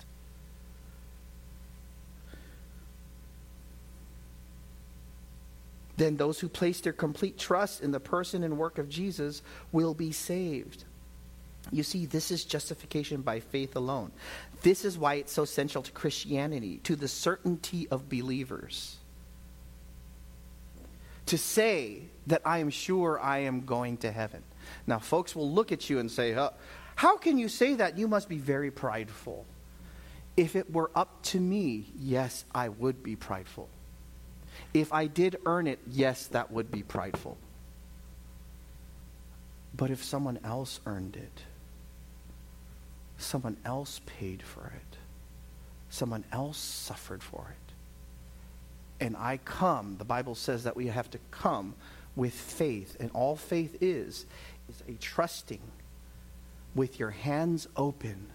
Then 5.98 6.16
those 6.18 6.40
who 6.40 6.48
place 6.48 6.80
their 6.82 6.94
complete 6.94 7.38
trust 7.38 7.82
in 7.82 7.92
the 7.92 8.00
person 8.00 8.44
and 8.44 8.58
work 8.58 8.78
of 8.78 8.88
Jesus 8.88 9.42
will 9.72 9.94
be 9.94 10.12
saved. 10.12 10.84
You 11.72 11.84
see, 11.84 12.06
this 12.06 12.32
is 12.32 12.46
justification 12.46 13.22
by 13.22 13.40
faith 13.40 13.76
alone. 13.76 14.12
This 14.62 14.86
is 14.86 14.98
why 14.98 15.16
it's 15.16 15.34
so 15.34 15.44
central 15.44 15.84
to 15.84 15.92
Christianity, 15.92 16.78
to 16.84 16.96
the 16.96 17.08
certainty 17.08 17.88
of 17.90 18.08
believers 18.08 18.98
to 21.28 21.38
say 21.38 22.02
that 22.28 22.42
I 22.44 22.60
am 22.60 22.70
sure 22.70 23.20
I 23.20 23.40
am 23.40 23.66
going 23.66 23.98
to 23.98 24.12
heaven. 24.12 24.44
Now, 24.86 25.00
folks 25.00 25.36
will 25.36 25.52
look 25.52 25.72
at 25.72 25.90
you 25.90 26.00
and 26.00 26.10
say, 26.10 26.34
How 26.96 27.18
can 27.18 27.38
you 27.38 27.48
say 27.48 27.76
that? 27.76 27.98
You 27.98 28.08
must 28.08 28.28
be 28.28 28.38
very 28.38 28.72
prideful. 28.72 29.46
If 30.36 30.56
it 30.56 30.72
were 30.72 30.92
up 30.96 31.22
to 31.24 31.40
me, 31.40 31.86
yes, 31.98 32.46
I 32.54 32.70
would 32.70 33.04
be 33.04 33.16
prideful. 33.16 33.70
If 34.74 34.94
I 34.94 35.08
did 35.08 35.38
earn 35.46 35.68
it, 35.68 35.80
yes, 35.88 36.28
that 36.28 36.52
would 36.52 36.72
be 36.72 36.84
prideful. 36.84 37.38
But 39.76 39.90
if 39.92 40.04
someone 40.04 40.40
else 40.44 40.80
earned 40.86 41.16
it, 41.16 41.42
someone 43.18 43.58
else 43.66 44.02
paid 44.06 44.44
for 44.44 44.72
it, 44.76 44.98
someone 45.90 46.24
else 46.32 46.58
suffered 46.58 47.24
for 47.24 47.48
it, 47.50 47.68
and 49.00 49.16
I 49.16 49.38
come, 49.38 49.96
the 49.98 50.06
Bible 50.06 50.36
says 50.36 50.64
that 50.64 50.76
we 50.76 50.88
have 50.88 51.10
to 51.12 51.20
come 51.32 51.76
with 52.16 52.34
faith. 52.34 52.98
And 53.00 53.12
all 53.14 53.36
faith 53.36 53.78
is, 53.82 54.26
is 54.70 54.84
a 54.88 54.94
trusting 55.00 55.62
with 56.74 57.00
your 57.00 57.12
hands 57.12 57.68
open, 57.76 58.28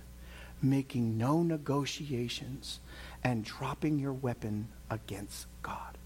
making 0.61 1.19
no 1.19 1.43
negotiations, 1.43 2.81
and 3.25 3.45
dropping 3.45 3.99
your 3.99 4.13
weapon 4.13 4.69
against 4.89 5.47
God. 5.63 5.99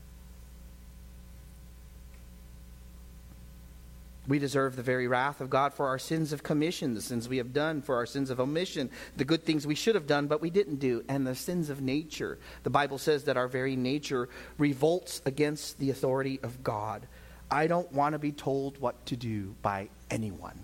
We 4.28 4.38
deserve 4.38 4.74
the 4.74 4.82
very 4.82 5.06
wrath 5.06 5.40
of 5.40 5.50
God 5.50 5.72
for 5.72 5.86
our 5.86 5.98
sins 5.98 6.32
of 6.32 6.42
commission, 6.42 6.94
the 6.94 7.00
sins 7.00 7.28
we 7.28 7.36
have 7.36 7.52
done, 7.52 7.82
for 7.82 7.94
our 7.96 8.06
sins 8.06 8.30
of 8.30 8.40
omission, 8.40 8.90
the 9.16 9.24
good 9.24 9.44
things 9.44 9.66
we 9.66 9.74
should 9.74 9.94
have 9.94 10.06
done 10.06 10.26
but 10.26 10.40
we 10.40 10.50
didn't 10.50 10.80
do, 10.80 11.04
and 11.08 11.26
the 11.26 11.34
sins 11.34 11.70
of 11.70 11.80
nature. 11.80 12.38
The 12.64 12.70
Bible 12.70 12.98
says 12.98 13.24
that 13.24 13.36
our 13.36 13.48
very 13.48 13.76
nature 13.76 14.28
revolts 14.58 15.22
against 15.26 15.78
the 15.78 15.90
authority 15.90 16.40
of 16.42 16.64
God. 16.64 17.06
I 17.50 17.68
don't 17.68 17.90
want 17.92 18.14
to 18.14 18.18
be 18.18 18.32
told 18.32 18.78
what 18.78 19.06
to 19.06 19.16
do 19.16 19.54
by 19.62 19.88
anyone. 20.10 20.60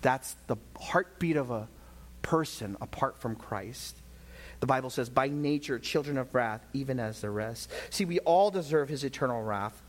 That's 0.00 0.34
the 0.46 0.56
heartbeat 0.80 1.36
of 1.36 1.50
a 1.50 1.68
person 2.22 2.76
apart 2.80 3.20
from 3.20 3.36
Christ. 3.36 3.96
The 4.60 4.66
Bible 4.66 4.90
says, 4.90 5.08
by 5.08 5.28
nature, 5.28 5.78
children 5.78 6.18
of 6.18 6.34
wrath, 6.34 6.64
even 6.72 6.98
as 6.98 7.20
the 7.20 7.30
rest. 7.30 7.70
See, 7.90 8.04
we 8.04 8.18
all 8.20 8.50
deserve 8.50 8.88
his 8.88 9.04
eternal 9.04 9.42
wrath. 9.42 9.80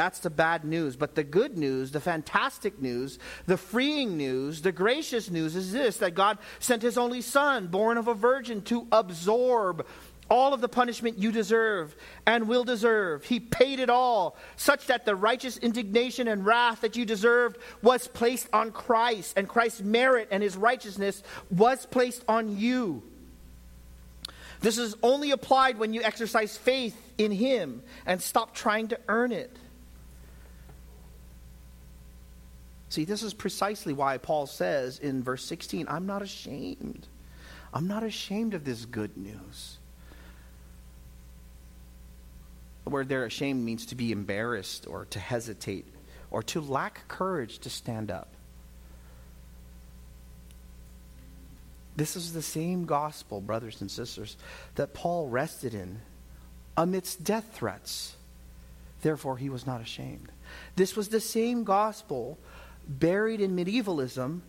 That's 0.00 0.20
the 0.20 0.30
bad 0.30 0.64
news. 0.64 0.96
But 0.96 1.14
the 1.14 1.22
good 1.22 1.58
news, 1.58 1.90
the 1.90 2.00
fantastic 2.00 2.80
news, 2.80 3.18
the 3.44 3.58
freeing 3.58 4.16
news, 4.16 4.62
the 4.62 4.72
gracious 4.72 5.28
news 5.28 5.54
is 5.54 5.72
this 5.72 5.98
that 5.98 6.14
God 6.14 6.38
sent 6.58 6.80
his 6.80 6.96
only 6.96 7.20
son, 7.20 7.66
born 7.66 7.98
of 7.98 8.08
a 8.08 8.14
virgin, 8.14 8.62
to 8.62 8.86
absorb 8.92 9.86
all 10.30 10.54
of 10.54 10.62
the 10.62 10.70
punishment 10.70 11.18
you 11.18 11.30
deserve 11.30 11.94
and 12.26 12.48
will 12.48 12.64
deserve. 12.64 13.26
He 13.26 13.40
paid 13.40 13.78
it 13.78 13.90
all, 13.90 14.38
such 14.56 14.86
that 14.86 15.04
the 15.04 15.14
righteous 15.14 15.58
indignation 15.58 16.28
and 16.28 16.46
wrath 16.46 16.80
that 16.80 16.96
you 16.96 17.04
deserved 17.04 17.58
was 17.82 18.08
placed 18.08 18.48
on 18.54 18.72
Christ, 18.72 19.34
and 19.36 19.46
Christ's 19.46 19.82
merit 19.82 20.28
and 20.30 20.42
his 20.42 20.56
righteousness 20.56 21.22
was 21.50 21.84
placed 21.84 22.24
on 22.26 22.56
you. 22.56 23.02
This 24.60 24.78
is 24.78 24.96
only 25.02 25.32
applied 25.32 25.78
when 25.78 25.92
you 25.92 26.02
exercise 26.02 26.56
faith 26.56 26.96
in 27.18 27.32
him 27.32 27.82
and 28.06 28.22
stop 28.22 28.54
trying 28.54 28.88
to 28.88 28.98
earn 29.06 29.32
it. 29.32 29.54
See, 32.90 33.04
this 33.04 33.22
is 33.22 33.32
precisely 33.32 33.92
why 33.92 34.18
Paul 34.18 34.46
says 34.46 34.98
in 34.98 35.22
verse 35.22 35.44
16, 35.44 35.86
I'm 35.88 36.06
not 36.06 36.22
ashamed. 36.22 37.06
I'm 37.72 37.86
not 37.86 38.02
ashamed 38.02 38.52
of 38.52 38.64
this 38.64 38.84
good 38.84 39.16
news. 39.16 39.78
The 42.84 42.90
word 42.90 43.08
there, 43.08 43.24
ashamed, 43.24 43.64
means 43.64 43.86
to 43.86 43.94
be 43.94 44.10
embarrassed 44.10 44.88
or 44.88 45.04
to 45.10 45.20
hesitate 45.20 45.86
or 46.32 46.42
to 46.44 46.60
lack 46.60 47.06
courage 47.06 47.60
to 47.60 47.70
stand 47.70 48.10
up. 48.10 48.34
This 51.94 52.16
is 52.16 52.32
the 52.32 52.42
same 52.42 52.86
gospel, 52.86 53.40
brothers 53.40 53.80
and 53.80 53.90
sisters, 53.90 54.36
that 54.74 54.94
Paul 54.94 55.28
rested 55.28 55.74
in 55.74 56.00
amidst 56.76 57.22
death 57.22 57.50
threats. 57.52 58.16
Therefore, 59.02 59.36
he 59.36 59.48
was 59.48 59.64
not 59.64 59.80
ashamed. 59.80 60.32
This 60.74 60.96
was 60.96 61.08
the 61.08 61.20
same 61.20 61.62
gospel 61.62 62.38
buried 62.90 63.40
in 63.40 63.54
medievalism, 63.54 64.42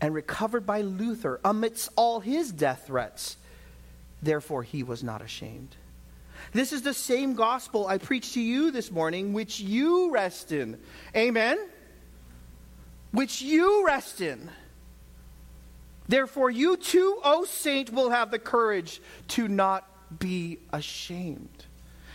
and 0.00 0.14
recovered 0.14 0.66
by 0.66 0.80
Luther 0.80 1.40
amidst 1.44 1.90
all 1.96 2.20
his 2.20 2.50
death 2.52 2.84
threats. 2.86 3.36
Therefore, 4.22 4.62
he 4.62 4.82
was 4.82 5.02
not 5.02 5.22
ashamed. 5.22 5.76
This 6.52 6.72
is 6.72 6.82
the 6.82 6.94
same 6.94 7.34
gospel 7.34 7.86
I 7.86 7.98
preached 7.98 8.34
to 8.34 8.40
you 8.40 8.70
this 8.70 8.90
morning, 8.90 9.32
which 9.32 9.60
you 9.60 10.10
rest 10.10 10.52
in. 10.52 10.78
Amen? 11.14 11.58
Which 13.12 13.42
you 13.42 13.86
rest 13.86 14.20
in. 14.20 14.50
Therefore, 16.08 16.50
you 16.50 16.76
too, 16.76 17.20
O 17.24 17.44
saint, 17.44 17.92
will 17.92 18.10
have 18.10 18.30
the 18.30 18.38
courage 18.38 19.00
to 19.28 19.48
not 19.48 20.18
be 20.18 20.58
ashamed. 20.72 21.64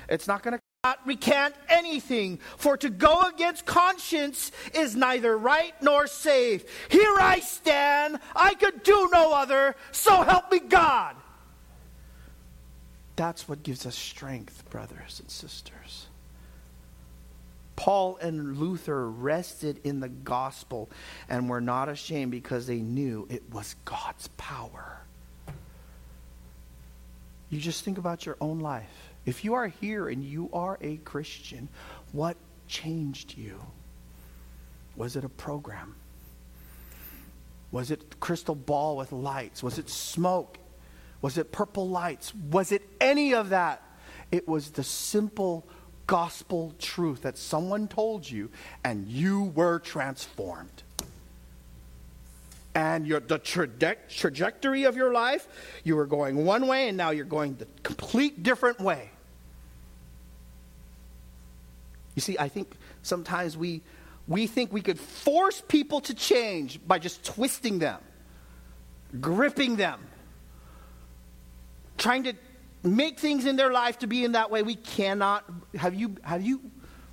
It's 0.08 0.28
not 0.28 0.43
going 0.43 0.58
to 0.58 0.60
recant 1.06 1.54
anything, 1.70 2.39
for 2.58 2.76
to 2.78 2.89
go 2.89 3.22
against 3.22 3.65
conscience 3.65 4.52
is 4.74 4.96
neither 4.96 5.38
right 5.38 5.74
nor 5.82 6.08
safe. 6.08 6.63
Here 6.89 7.15
I 7.20 7.39
stand, 7.39 8.20
I 8.36 8.56
could 8.56 8.82
do 8.82 9.10
no 9.13 9.32
other, 9.34 9.76
so 9.91 10.24
help 10.24 10.52
me 10.52 10.60
God. 10.60 11.15
That's 13.15 13.48
what 13.48 13.62
gives 13.62 13.86
us 13.86 13.96
strength, 13.96 14.67
brothers 14.72 15.20
and 15.20 15.30
sisters. 15.30 16.08
Paul 17.76 18.17
and 18.17 18.58
Luther 18.58 19.08
rested 19.08 19.82
in 19.84 20.00
the 20.00 20.10
gospel 20.10 20.89
and 21.30 21.48
were 21.48 21.62
not 21.62 21.89
ashamed 21.89 22.32
because 22.32 22.65
they 22.65 22.80
knew 22.80 23.28
it 23.30 23.44
was 23.52 23.76
God's 23.86 24.30
power. 24.30 25.02
You 27.50 27.60
just 27.60 27.84
think 27.84 28.00
about 28.00 28.26
your 28.26 28.38
own 28.41 28.60
life. 28.60 29.11
If 29.26 29.44
you 29.46 29.54
are 29.54 29.68
here 29.68 30.10
and 30.10 30.24
you 30.24 30.50
are 30.52 30.78
a 30.82 30.98
Christian, 30.98 31.70
what 32.12 32.38
changed 32.68 33.38
you? 33.38 33.62
Was 34.96 35.16
it 35.16 35.24
a 35.24 35.30
program? 35.30 35.96
Was 37.72 37.92
it 37.92 38.20
crystal 38.20 38.56
ball 38.56 38.98
with 38.98 39.12
lights? 39.12 39.64
Was 39.64 39.78
it 39.78 39.90
smoke? 39.90 40.58
Was 41.22 41.38
it 41.38 41.52
purple 41.52 41.88
lights? 41.88 42.34
Was 42.36 42.72
it 42.72 42.82
any 43.00 43.34
of 43.34 43.50
that? 43.50 43.82
It 44.32 44.48
was 44.48 44.72
the 44.72 44.84
simple 44.84 45.66
gospel 46.08 46.74
truth 46.80 47.22
that 47.22 47.38
someone 47.38 47.88
told 47.88 48.30
you 48.30 48.50
and 48.84 49.08
you 49.08 49.44
were 49.56 49.80
transformed. 49.80 50.84
And 52.74 53.06
your, 53.06 53.20
the 53.20 53.38
traje- 53.38 53.98
trajectory 54.08 54.86
of 54.86 54.96
your 54.96 55.12
life, 55.12 55.48
you 55.84 55.96
were 55.96 56.06
going 56.06 56.46
one 56.46 56.68
way 56.68 56.88
and 56.88 56.98
now 56.98 57.10
you're 57.10 57.26
going 57.26 57.56
the 57.56 57.68
complete 57.84 58.44
different 58.44 58.80
way. 58.80 59.10
You 62.16 62.22
see, 62.22 62.38
I 62.38 62.48
think 62.48 62.74
sometimes 63.04 63.58
we, 63.58 63.82
we 64.28 64.48
think 64.48 64.72
we 64.72 64.82
could 64.82 65.00
force 65.00 65.62
people 65.68 66.02
to 66.02 66.14
change 66.14 66.80
by 66.86 67.00
just 67.00 67.26
twisting 67.26 67.80
them, 67.80 68.00
gripping 69.20 69.76
them, 69.76 70.00
trying 71.98 72.24
to 72.24 72.34
make 72.84 73.20
things 73.20 73.46
in 73.46 73.56
their 73.56 73.72
life 73.72 74.00
to 74.00 74.08
be 74.08 74.24
in 74.24 74.34
that 74.34 74.50
way. 74.50 74.64
We 74.64 74.76
cannot. 74.76 75.46
Have 75.76 75.94
you, 75.94 76.16
have 76.24 76.42
you 76.42 76.62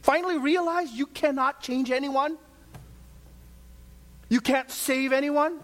finally 0.03 0.39
realized 0.39 0.93
you 0.95 1.07
cannot 1.07 1.61
change 1.61 1.91
anyone? 1.91 2.39
You 4.29 4.41
can't 4.41 4.71
save 4.71 5.13
anyone? 5.13 5.59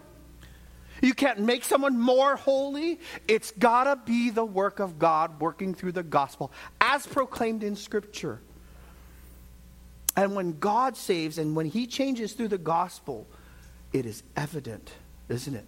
You 1.03 1.13
can't 1.13 1.41
make 1.41 1.65
someone 1.65 1.99
more 1.99 2.37
holy. 2.37 3.01
It's 3.29 3.51
got 3.53 3.85
to 3.85 3.97
be 3.97 4.31
the 4.31 4.45
work 4.45 4.79
of 4.81 4.99
God 4.99 5.41
working 5.41 5.75
through 5.75 5.93
the 5.93 6.03
gospel 6.03 6.53
as 6.81 7.07
proclaimed 7.07 7.63
in 7.63 7.77
Scripture. 7.77 8.41
And 10.17 10.35
when 10.35 10.59
God 10.59 10.97
saves 10.97 11.39
and 11.39 11.57
when 11.57 11.67
He 11.67 11.87
changes 11.87 12.33
through 12.33 12.49
the 12.49 12.59
gospel, 12.59 13.27
it 13.93 14.07
is 14.07 14.23
evident, 14.37 14.93
isn't 15.29 15.55
it? 15.55 15.67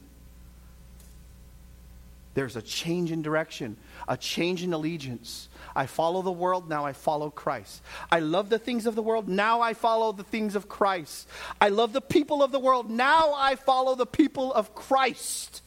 There's 2.36 2.54
a 2.54 2.60
change 2.60 3.12
in 3.12 3.22
direction, 3.22 3.78
a 4.06 4.14
change 4.14 4.62
in 4.62 4.74
allegiance. 4.74 5.48
I 5.74 5.86
follow 5.86 6.20
the 6.20 6.30
world, 6.30 6.68
now 6.68 6.84
I 6.84 6.92
follow 6.92 7.30
Christ. 7.30 7.80
I 8.12 8.20
love 8.20 8.50
the 8.50 8.58
things 8.58 8.84
of 8.84 8.94
the 8.94 9.00
world, 9.00 9.26
now 9.26 9.62
I 9.62 9.72
follow 9.72 10.12
the 10.12 10.22
things 10.22 10.54
of 10.54 10.68
Christ. 10.68 11.26
I 11.62 11.70
love 11.70 11.94
the 11.94 12.02
people 12.02 12.42
of 12.42 12.52
the 12.52 12.58
world, 12.58 12.90
now 12.90 13.32
I 13.34 13.56
follow 13.56 13.94
the 13.94 14.04
people 14.04 14.52
of 14.52 14.74
Christ. 14.74 15.62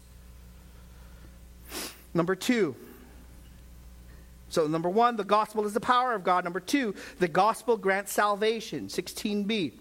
Number 2.14 2.36
two. 2.36 2.76
So, 4.50 4.68
number 4.68 4.90
one, 4.90 5.16
the 5.16 5.24
gospel 5.24 5.66
is 5.66 5.74
the 5.74 5.80
power 5.80 6.14
of 6.14 6.24
God. 6.24 6.44
Number 6.44 6.60
two, 6.60 6.94
the 7.18 7.28
gospel 7.28 7.78
grants 7.78 8.12
salvation. 8.12 8.90
16b. 8.90 9.74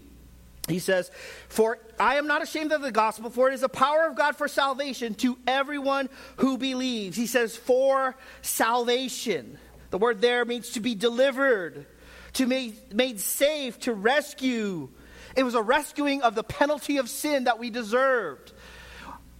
He 0.68 0.78
says, 0.78 1.10
For 1.48 1.78
I 1.98 2.16
am 2.16 2.26
not 2.26 2.42
ashamed 2.42 2.72
of 2.72 2.82
the 2.82 2.92
gospel, 2.92 3.30
for 3.30 3.48
it 3.50 3.54
is 3.54 3.62
the 3.62 3.68
power 3.68 4.06
of 4.06 4.16
God 4.16 4.36
for 4.36 4.48
salvation 4.48 5.14
to 5.16 5.38
everyone 5.46 6.08
who 6.36 6.58
believes. 6.58 7.16
He 7.16 7.26
says, 7.26 7.56
For 7.56 8.16
salvation. 8.42 9.58
The 9.90 9.98
word 9.98 10.20
there 10.20 10.44
means 10.44 10.70
to 10.70 10.80
be 10.80 10.94
delivered, 10.94 11.86
to 12.34 12.46
be 12.46 12.74
made 12.92 13.20
safe, 13.20 13.78
to 13.80 13.94
rescue. 13.94 14.90
It 15.34 15.44
was 15.44 15.54
a 15.54 15.62
rescuing 15.62 16.22
of 16.22 16.34
the 16.34 16.44
penalty 16.44 16.98
of 16.98 17.08
sin 17.08 17.44
that 17.44 17.58
we 17.58 17.70
deserved. 17.70 18.52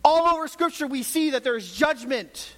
All 0.05 0.37
over 0.37 0.49
Scripture, 0.49 0.87
we 0.87 1.03
see 1.03 1.31
that 1.31 1.45
there's 1.45 1.71
judgment 1.73 2.57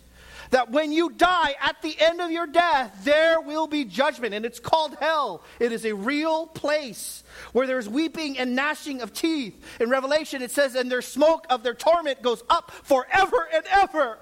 that 0.50 0.70
when 0.70 0.92
you 0.92 1.10
die, 1.10 1.54
at 1.60 1.80
the 1.82 1.96
end 1.98 2.20
of 2.20 2.30
your 2.30 2.46
death, 2.46 3.04
there 3.04 3.40
will 3.40 3.66
be 3.66 3.84
judgment, 3.84 4.34
and 4.34 4.44
it's 4.44 4.60
called 4.60 4.96
hell. 5.00 5.42
It 5.58 5.72
is 5.72 5.84
a 5.84 5.94
real 5.94 6.46
place 6.46 7.22
where 7.52 7.66
there's 7.66 7.88
weeping 7.88 8.38
and 8.38 8.54
gnashing 8.54 9.00
of 9.00 9.12
teeth. 9.12 9.62
In 9.80 9.90
Revelation, 9.90 10.42
it 10.42 10.50
says, 10.50 10.74
and 10.74 10.90
their 10.90 11.02
smoke 11.02 11.46
of 11.50 11.62
their 11.62 11.74
torment 11.74 12.22
goes 12.22 12.42
up 12.50 12.70
forever 12.70 13.48
and 13.54 13.64
ever. 13.70 14.18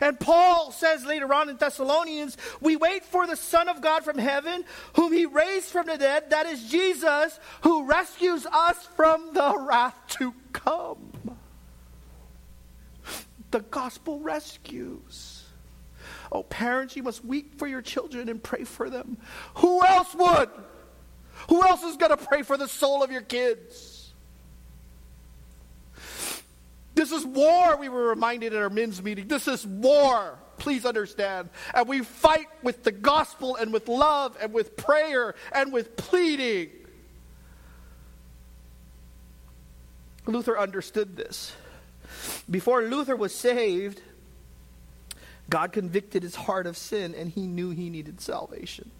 And 0.00 0.18
Paul 0.18 0.72
says 0.72 1.04
later 1.04 1.32
on 1.32 1.48
in 1.48 1.56
Thessalonians, 1.56 2.36
we 2.60 2.76
wait 2.76 3.04
for 3.04 3.26
the 3.26 3.36
Son 3.36 3.68
of 3.68 3.80
God 3.80 4.04
from 4.04 4.18
heaven, 4.18 4.64
whom 4.94 5.12
he 5.12 5.26
raised 5.26 5.66
from 5.66 5.86
the 5.86 5.98
dead, 5.98 6.30
that 6.30 6.46
is 6.46 6.64
Jesus, 6.68 7.38
who 7.62 7.86
rescues 7.86 8.46
us 8.46 8.76
from 8.96 9.34
the 9.34 9.56
wrath 9.68 9.94
to 10.18 10.34
come 10.52 11.13
the 13.54 13.60
gospel 13.60 14.18
rescues. 14.18 15.44
Oh, 16.32 16.42
parents, 16.42 16.96
you 16.96 17.04
must 17.04 17.24
weep 17.24 17.56
for 17.56 17.68
your 17.68 17.82
children 17.82 18.28
and 18.28 18.42
pray 18.42 18.64
for 18.64 18.90
them. 18.90 19.16
Who 19.58 19.80
else 19.86 20.12
would? 20.12 20.50
Who 21.48 21.62
else 21.62 21.84
is 21.84 21.96
going 21.96 22.10
to 22.10 22.16
pray 22.16 22.42
for 22.42 22.56
the 22.56 22.66
soul 22.66 23.04
of 23.04 23.12
your 23.12 23.22
kids? 23.22 24.12
This 26.96 27.12
is 27.12 27.24
war, 27.24 27.76
we 27.76 27.88
were 27.88 28.08
reminded 28.08 28.54
at 28.54 28.60
our 28.60 28.70
men's 28.70 29.00
meeting. 29.00 29.28
This 29.28 29.46
is 29.46 29.64
war. 29.64 30.36
Please 30.58 30.84
understand. 30.84 31.48
And 31.72 31.86
we 31.86 32.00
fight 32.00 32.48
with 32.64 32.82
the 32.82 32.90
gospel 32.90 33.54
and 33.54 33.72
with 33.72 33.86
love 33.86 34.36
and 34.40 34.52
with 34.52 34.76
prayer 34.76 35.36
and 35.52 35.72
with 35.72 35.96
pleading. 35.96 36.70
Luther 40.26 40.58
understood 40.58 41.16
this. 41.16 41.52
Before 42.50 42.82
Luther 42.82 43.16
was 43.16 43.34
saved, 43.34 44.00
God 45.50 45.72
convicted 45.72 46.22
his 46.22 46.34
heart 46.34 46.66
of 46.66 46.76
sin 46.76 47.14
and 47.14 47.30
he 47.30 47.46
knew 47.46 47.70
he 47.70 47.90
needed 47.90 48.20
salvation. 48.20 48.90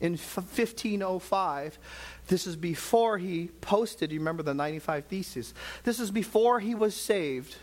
In 0.00 0.12
1505, 0.12 1.78
this 2.26 2.46
is 2.46 2.56
before 2.56 3.18
he 3.18 3.48
posted, 3.60 4.10
you 4.10 4.18
remember 4.18 4.42
the 4.42 4.54
95 4.54 5.04
Theses. 5.06 5.54
This 5.84 6.00
is 6.00 6.10
before 6.10 6.58
he 6.58 6.74
was 6.74 6.94
saved. 6.94 7.56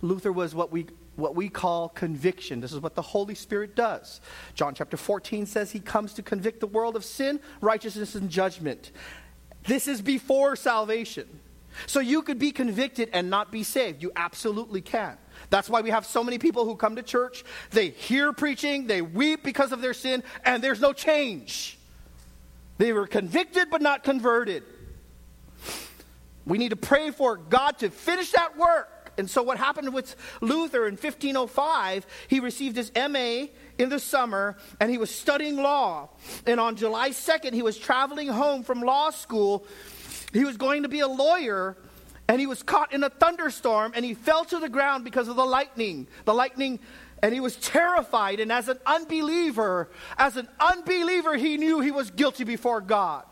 Luther 0.00 0.32
was 0.32 0.54
what 0.54 0.70
we 0.70 0.86
what 1.16 1.34
we 1.34 1.48
call 1.48 1.88
conviction. 1.88 2.60
This 2.60 2.72
is 2.72 2.80
what 2.80 2.94
the 2.94 3.02
Holy 3.02 3.34
Spirit 3.34 3.74
does. 3.74 4.20
John 4.54 4.74
chapter 4.74 4.98
14 4.98 5.46
says 5.46 5.72
he 5.72 5.80
comes 5.80 6.12
to 6.12 6.22
convict 6.22 6.60
the 6.60 6.66
world 6.66 6.94
of 6.94 7.04
sin, 7.04 7.40
righteousness, 7.62 8.14
and 8.14 8.28
judgment. 8.28 8.92
This 9.64 9.88
is 9.88 10.02
before 10.02 10.56
salvation. 10.56 11.40
So 11.86 12.00
you 12.00 12.22
could 12.22 12.38
be 12.38 12.52
convicted 12.52 13.10
and 13.12 13.28
not 13.28 13.52
be 13.52 13.62
saved. 13.62 14.02
You 14.02 14.12
absolutely 14.16 14.80
can. 14.80 15.18
That's 15.50 15.68
why 15.68 15.82
we 15.82 15.90
have 15.90 16.06
so 16.06 16.24
many 16.24 16.38
people 16.38 16.64
who 16.64 16.76
come 16.76 16.96
to 16.96 17.02
church, 17.02 17.44
they 17.70 17.90
hear 17.90 18.32
preaching, 18.32 18.86
they 18.86 19.02
weep 19.02 19.42
because 19.44 19.72
of 19.72 19.80
their 19.80 19.94
sin, 19.94 20.22
and 20.44 20.62
there's 20.62 20.80
no 20.80 20.92
change. 20.92 21.78
They 22.78 22.92
were 22.92 23.06
convicted 23.06 23.68
but 23.70 23.82
not 23.82 24.02
converted. 24.02 24.62
We 26.46 26.58
need 26.58 26.70
to 26.70 26.76
pray 26.76 27.10
for 27.10 27.36
God 27.36 27.78
to 27.78 27.90
finish 27.90 28.32
that 28.32 28.56
work. 28.56 28.88
And 29.18 29.30
so, 29.30 29.42
what 29.42 29.56
happened 29.56 29.94
with 29.94 30.14
Luther 30.40 30.86
in 30.86 30.92
1505, 30.92 32.06
he 32.28 32.40
received 32.40 32.76
his 32.76 32.92
MA 32.94 33.46
in 33.78 33.88
the 33.88 33.98
summer 33.98 34.56
and 34.78 34.90
he 34.90 34.98
was 34.98 35.10
studying 35.10 35.56
law. 35.56 36.10
And 36.46 36.60
on 36.60 36.76
July 36.76 37.10
2nd, 37.10 37.54
he 37.54 37.62
was 37.62 37.78
traveling 37.78 38.28
home 38.28 38.62
from 38.62 38.82
law 38.82 39.10
school 39.10 39.66
he 40.32 40.44
was 40.44 40.56
going 40.56 40.82
to 40.82 40.88
be 40.88 41.00
a 41.00 41.08
lawyer, 41.08 41.76
and 42.28 42.40
he 42.40 42.46
was 42.46 42.62
caught 42.62 42.92
in 42.92 43.04
a 43.04 43.10
thunderstorm, 43.10 43.92
and 43.94 44.04
he 44.04 44.14
fell 44.14 44.44
to 44.46 44.58
the 44.58 44.68
ground 44.68 45.04
because 45.04 45.28
of 45.28 45.36
the 45.36 45.44
lightning. 45.44 46.06
The 46.24 46.34
lightning, 46.34 46.80
and 47.22 47.32
he 47.32 47.40
was 47.40 47.56
terrified. 47.56 48.40
And 48.40 48.50
as 48.50 48.68
an 48.68 48.78
unbeliever, 48.84 49.88
as 50.18 50.36
an 50.36 50.48
unbeliever, 50.58 51.36
he 51.36 51.56
knew 51.56 51.80
he 51.80 51.90
was 51.90 52.10
guilty 52.10 52.44
before 52.44 52.80
God. 52.80 53.24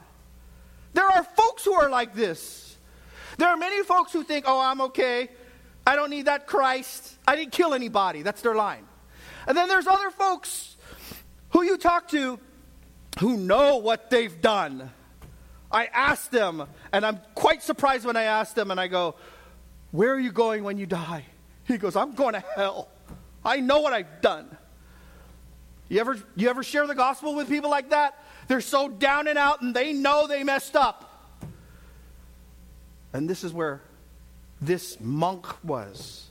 There 0.93 1.07
are 1.07 1.25
folks 1.25 1.65
who 1.65 1.73
are 1.73 1.91
like 1.91 2.15
this. 2.15 2.77
There 3.37 3.49
are 3.49 3.57
many 3.57 3.83
folks 3.83 4.13
who 4.13 4.23
think, 4.23 4.45
oh, 4.47 4.61
I'm 4.61 4.81
okay. 4.83 5.29
I 5.87 5.97
don't 5.97 6.11
need 6.11 6.27
that 6.27 6.47
Christ. 6.47 7.17
I 7.27 7.37
didn't 7.37 7.53
kill 7.53 7.75
anybody. 7.75 8.23
That's 8.23 8.41
their 8.43 8.55
line. 8.55 8.85
And 9.47 9.57
then 9.57 9.69
there's 9.69 9.87
other 9.87 10.11
folks 10.11 10.77
who 11.51 11.63
you 11.63 11.77
talk 11.77 12.09
to 12.09 12.39
who 13.19 13.37
know 13.37 13.77
what 13.77 14.11
they've 14.11 14.41
done. 14.41 14.91
I 15.75 15.87
ask 15.87 16.31
them, 16.31 16.67
and 16.93 17.05
I'm 17.05 17.19
quite 17.35 17.63
surprised 17.63 18.07
when 18.07 18.17
I 18.17 18.23
ask 18.23 18.55
them, 18.55 18.71
and 18.71 18.81
I 18.81 18.87
go, 18.87 19.17
Where 19.91 20.15
are 20.15 20.21
you 20.21 20.33
going 20.33 20.65
when 20.65 20.79
you 20.79 20.87
die? 20.87 21.25
He 21.65 21.79
goes, 21.79 21.97
I'm 21.97 22.15
going 22.15 22.35
to 22.35 22.45
hell. 22.55 22.89
I 23.45 23.61
know 23.61 23.81
what 23.81 23.93
I've 23.93 24.21
done. 24.21 24.57
You 25.89 26.01
ever, 26.01 26.17
you 26.37 26.49
ever 26.49 26.63
share 26.63 26.87
the 26.87 26.95
gospel 26.95 27.35
with 27.35 27.49
people 27.49 27.71
like 27.71 27.91
that? 27.91 28.19
They're 28.49 28.61
so 28.61 28.89
down 28.89 29.29
and 29.29 29.39
out 29.39 29.63
and 29.63 29.75
they 29.75 29.93
know 29.93 30.27
they 30.27 30.45
messed 30.45 30.77
up. 30.77 31.41
And 33.13 33.29
this 33.29 33.45
is 33.45 33.53
where 33.53 33.81
this 34.61 34.99
monk 35.01 35.47
was 35.65 36.27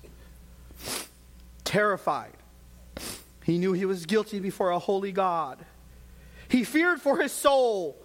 terrified. 1.64 2.34
He 3.44 3.58
knew 3.58 3.74
he 3.74 3.86
was 3.86 4.06
guilty 4.06 4.40
before 4.40 4.72
a 4.72 4.80
holy 4.80 5.12
God. 5.12 5.64
He 6.48 6.64
feared 6.64 7.02
for 7.02 7.20
his 7.20 7.32
soul, 7.32 7.98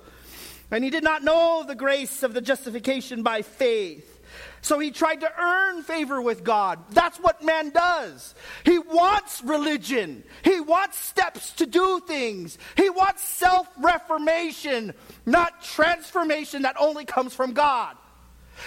and 0.71 0.85
he 0.85 0.91
did 0.91 1.05
not 1.05 1.23
know 1.23 1.65
the 1.67 1.75
grace 1.75 2.23
of 2.23 2.35
the 2.35 2.41
justification 2.41 3.23
by 3.23 3.43
faith. 3.43 4.15
So 4.61 4.79
he 4.79 4.91
tried 4.91 5.21
to 5.21 5.41
earn 5.41 5.83
favor 5.83 6.21
with 6.21 6.45
God. 6.45 6.79
That's 6.91 7.19
what 7.19 7.43
man 7.43 7.71
does. 7.71 8.35
He 8.65 8.79
wants 8.79 9.43
religion. 9.43 10.25
He 10.43 10.61
wants 10.61 10.99
steps 10.99 11.53
to 11.53 11.67
do 11.67 12.01
things. 12.07 12.59
He 12.77 12.91
wants 12.91 13.23
self 13.23 13.69
reformation, 13.79 14.95
not 15.25 15.63
transformation 15.63 16.63
that 16.63 16.77
only 16.79 17.05
comes 17.05 17.35
from 17.35 17.53
God. 17.53 17.97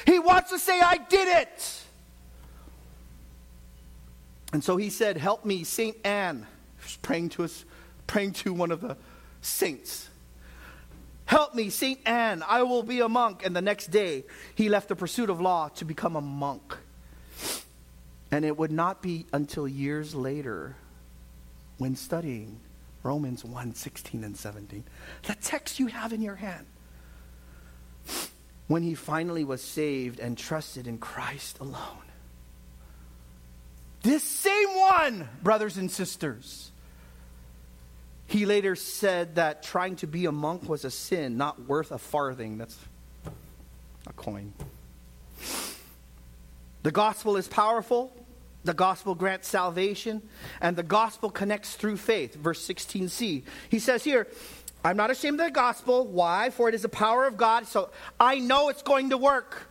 He 0.05 0.17
wants 0.17 0.51
to 0.51 0.59
say, 0.59 0.79
I 0.79 0.97
did 0.97 1.27
it. 1.27 1.83
And 4.53 4.63
so 4.63 4.77
he 4.77 4.89
said, 4.89 5.17
Help 5.17 5.45
me, 5.45 5.63
St. 5.63 5.97
Anne. 6.03 6.47
Praying 7.01 7.29
to 7.29 7.43
us, 7.43 7.63
praying 8.07 8.33
to 8.33 8.53
one 8.53 8.71
of 8.71 8.81
the 8.81 8.97
saints. 9.41 10.09
Help 11.31 11.55
me, 11.55 11.69
St. 11.69 11.97
Anne, 12.05 12.43
I 12.45 12.63
will 12.63 12.83
be 12.83 12.99
a 12.99 13.07
monk. 13.07 13.45
And 13.45 13.55
the 13.55 13.61
next 13.61 13.87
day, 13.87 14.25
he 14.53 14.67
left 14.67 14.89
the 14.89 14.97
pursuit 14.97 15.29
of 15.29 15.39
law 15.39 15.69
to 15.75 15.85
become 15.85 16.17
a 16.17 16.21
monk. 16.21 16.75
And 18.31 18.43
it 18.43 18.57
would 18.57 18.73
not 18.73 19.01
be 19.01 19.25
until 19.31 19.65
years 19.65 20.13
later, 20.13 20.75
when 21.77 21.95
studying 21.95 22.59
Romans 23.01 23.45
1 23.45 23.75
16 23.75 24.25
and 24.25 24.35
17, 24.35 24.83
the 25.23 25.35
text 25.35 25.79
you 25.79 25.87
have 25.87 26.11
in 26.11 26.21
your 26.21 26.35
hand, 26.35 26.65
when 28.67 28.83
he 28.83 28.93
finally 28.93 29.45
was 29.45 29.61
saved 29.61 30.19
and 30.19 30.37
trusted 30.37 30.85
in 30.85 30.97
Christ 30.97 31.59
alone. 31.61 32.11
This 34.01 34.23
same 34.23 34.77
one, 34.77 35.29
brothers 35.41 35.77
and 35.77 35.89
sisters, 35.89 36.70
he 38.31 38.45
later 38.45 38.77
said 38.77 39.35
that 39.35 39.61
trying 39.61 39.97
to 39.97 40.07
be 40.07 40.25
a 40.25 40.31
monk 40.31 40.69
was 40.69 40.85
a 40.85 40.91
sin, 40.91 41.35
not 41.35 41.67
worth 41.67 41.91
a 41.91 41.97
farthing. 41.97 42.57
That's 42.57 42.77
a 44.07 44.13
coin. 44.13 44.53
The 46.83 46.91
gospel 46.91 47.35
is 47.35 47.49
powerful. 47.49 48.15
The 48.63 48.73
gospel 48.73 49.15
grants 49.15 49.49
salvation, 49.49 50.21
and 50.61 50.77
the 50.77 50.83
gospel 50.83 51.29
connects 51.29 51.75
through 51.75 51.97
faith. 51.97 52.35
Verse 52.35 52.65
16c. 52.65 53.43
He 53.69 53.79
says 53.79 54.03
here, 54.03 54.27
I'm 54.85 54.95
not 54.95 55.11
ashamed 55.11 55.39
of 55.41 55.47
the 55.47 55.51
gospel. 55.51 56.07
Why? 56.07 56.51
For 56.51 56.69
it 56.69 56.75
is 56.75 56.83
the 56.83 56.89
power 56.89 57.25
of 57.25 57.35
God. 57.35 57.67
So 57.67 57.89
I 58.17 58.39
know 58.39 58.69
it's 58.69 58.81
going 58.81 59.09
to 59.09 59.17
work. 59.17 59.69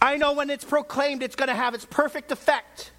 I 0.00 0.16
know 0.16 0.32
when 0.32 0.48
it's 0.48 0.64
proclaimed, 0.64 1.22
it's 1.22 1.36
going 1.36 1.48
to 1.48 1.54
have 1.54 1.74
its 1.74 1.84
perfect 1.84 2.32
effect. 2.32 2.92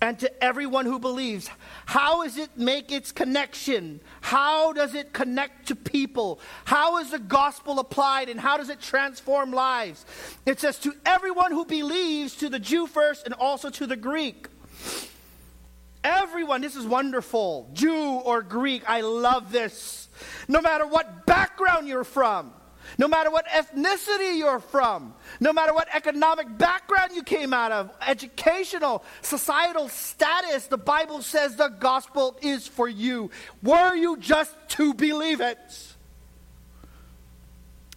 And 0.00 0.18
to 0.20 0.44
everyone 0.44 0.86
who 0.86 1.00
believes, 1.00 1.50
how 1.86 2.22
does 2.22 2.36
it 2.36 2.56
make 2.56 2.92
its 2.92 3.10
connection? 3.10 4.00
How 4.20 4.72
does 4.72 4.94
it 4.94 5.12
connect 5.12 5.68
to 5.68 5.76
people? 5.76 6.40
How 6.64 6.98
is 6.98 7.10
the 7.10 7.18
gospel 7.18 7.80
applied 7.80 8.28
and 8.28 8.38
how 8.38 8.56
does 8.58 8.68
it 8.68 8.80
transform 8.80 9.52
lives? 9.52 10.06
It 10.46 10.60
says, 10.60 10.78
to 10.80 10.94
everyone 11.04 11.50
who 11.50 11.64
believes, 11.64 12.36
to 12.36 12.48
the 12.48 12.60
Jew 12.60 12.86
first 12.86 13.24
and 13.24 13.34
also 13.34 13.70
to 13.70 13.86
the 13.86 13.96
Greek. 13.96 14.46
Everyone, 16.04 16.60
this 16.60 16.76
is 16.76 16.86
wonderful. 16.86 17.68
Jew 17.72 18.20
or 18.20 18.42
Greek, 18.42 18.88
I 18.88 19.00
love 19.00 19.50
this 19.50 20.08
no 20.48 20.60
matter 20.60 20.86
what 20.86 21.26
background 21.26 21.88
you're 21.88 22.04
from, 22.04 22.52
no 22.98 23.06
matter 23.06 23.30
what 23.30 23.46
ethnicity 23.46 24.36
you're 24.36 24.58
from, 24.58 25.14
no 25.38 25.52
matter 25.52 25.72
what 25.72 25.86
economic 25.94 26.58
background 26.58 27.12
you 27.14 27.22
came 27.22 27.54
out 27.54 27.70
of, 27.70 27.90
educational, 28.04 29.04
societal 29.22 29.88
status, 29.88 30.66
the 30.66 30.76
Bible 30.76 31.22
says 31.22 31.54
the 31.54 31.68
gospel 31.68 32.36
is 32.42 32.66
for 32.66 32.88
you. 32.88 33.30
Were 33.62 33.94
you 33.94 34.16
just 34.16 34.52
to 34.70 34.92
believe 34.94 35.40
it? 35.40 35.58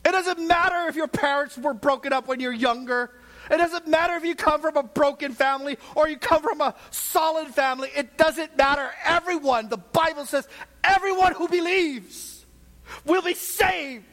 It 0.06 0.12
doesn't 0.12 0.48
matter 0.48 0.88
if 0.88 0.96
your 0.96 1.08
parents 1.08 1.58
were 1.58 1.74
broken 1.74 2.14
up 2.14 2.28
when 2.28 2.40
you're 2.40 2.54
younger. 2.54 3.12
It 3.50 3.58
doesn't 3.58 3.88
matter 3.88 4.16
if 4.16 4.24
you 4.24 4.36
come 4.36 4.62
from 4.62 4.78
a 4.78 4.84
broken 4.84 5.34
family 5.34 5.78
or 5.96 6.08
you 6.08 6.18
come 6.18 6.44
from 6.44 6.62
a 6.62 6.76
solid 6.92 7.48
family. 7.48 7.90
It 7.96 8.18
doesn't 8.18 8.56
matter. 8.56 8.92
Everyone, 9.04 9.68
the 9.68 9.78
Bible 9.78 10.26
says, 10.26 10.48
everyone 10.84 11.34
who 11.34 11.48
believes 11.48 12.46
will 13.04 13.24
be 13.24 13.34
saved. 13.34 14.06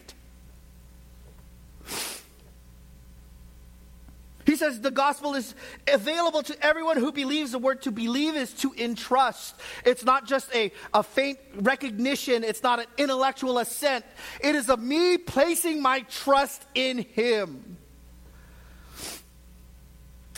He 4.48 4.56
says 4.56 4.80
the 4.80 4.90
gospel 4.90 5.34
is 5.34 5.54
available 5.86 6.42
to 6.44 6.64
everyone 6.64 6.96
who 6.96 7.12
believes. 7.12 7.52
The 7.52 7.58
word 7.58 7.82
to 7.82 7.92
believe 7.92 8.34
is 8.34 8.50
to 8.54 8.72
entrust. 8.78 9.54
It's 9.84 10.04
not 10.04 10.26
just 10.26 10.50
a, 10.54 10.72
a 10.94 11.02
faint 11.02 11.38
recognition, 11.54 12.44
it's 12.44 12.62
not 12.62 12.78
an 12.78 12.86
intellectual 12.96 13.58
assent. 13.58 14.06
It 14.40 14.54
is 14.54 14.70
of 14.70 14.80
me 14.80 15.18
placing 15.18 15.82
my 15.82 16.00
trust 16.00 16.64
in 16.74 16.96
Him. 16.96 17.76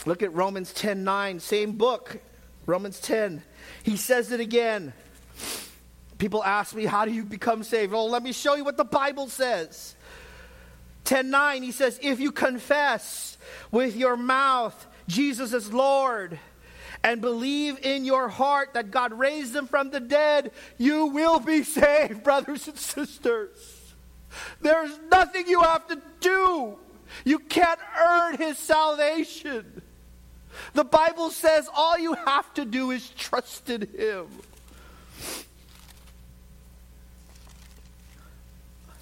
Look 0.05 0.21
at 0.23 0.33
Romans 0.33 0.73
10 0.73 1.05
9, 1.05 1.39
same 1.39 1.71
book, 1.77 2.19
Romans 2.65 2.99
10. 2.99 3.41
He 3.83 3.95
says 3.95 4.33
it 4.33 4.41
again. 4.41 4.91
People 6.17 6.43
ask 6.43 6.75
me, 6.75 6.85
How 6.85 7.05
do 7.05 7.11
you 7.11 7.23
become 7.23 7.63
saved? 7.63 7.93
Well, 7.93 8.09
let 8.09 8.23
me 8.23 8.33
show 8.33 8.55
you 8.55 8.65
what 8.65 8.75
the 8.75 8.83
Bible 8.83 9.29
says. 9.29 9.95
10 11.05 11.29
9, 11.29 11.63
he 11.63 11.71
says, 11.71 11.99
If 12.01 12.19
you 12.19 12.31
confess 12.31 13.37
with 13.71 13.95
your 13.95 14.17
mouth 14.17 14.87
Jesus 15.07 15.51
is 15.53 15.73
Lord 15.73 16.39
and 17.03 17.19
believe 17.19 17.79
in 17.83 18.05
your 18.05 18.29
heart 18.29 18.75
that 18.75 18.91
God 18.91 19.11
raised 19.13 19.55
him 19.55 19.67
from 19.67 19.89
the 19.89 19.99
dead, 19.99 20.51
you 20.77 21.07
will 21.07 21.39
be 21.39 21.63
saved, 21.63 22.23
brothers 22.23 22.67
and 22.67 22.77
sisters. 22.77 23.93
There's 24.61 24.97
nothing 25.11 25.47
you 25.47 25.61
have 25.61 25.87
to 25.87 26.01
do. 26.21 26.77
You 27.25 27.39
can't 27.39 27.79
earn 27.99 28.37
his 28.37 28.57
salvation. 28.57 29.81
The 30.73 30.85
Bible 30.85 31.29
says 31.29 31.67
all 31.75 31.97
you 31.97 32.13
have 32.13 32.53
to 32.53 32.65
do 32.65 32.91
is 32.91 33.09
trust 33.09 33.69
in 33.69 33.81
Him. 33.81 34.27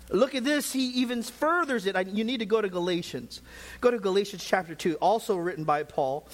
Look 0.09 0.35
at 0.35 0.43
this. 0.43 0.73
He 0.73 0.87
even 0.87 1.21
furthers 1.23 1.85
it. 1.85 1.95
You 2.07 2.23
need 2.23 2.39
to 2.39 2.45
go 2.45 2.61
to 2.61 2.69
Galatians. 2.69 3.41
Go 3.79 3.91
to 3.91 3.99
Galatians 3.99 4.43
chapter 4.43 4.75
2, 4.75 4.95
also 4.95 5.37
written 5.37 5.63
by 5.63 5.83
Paul. 5.83 6.27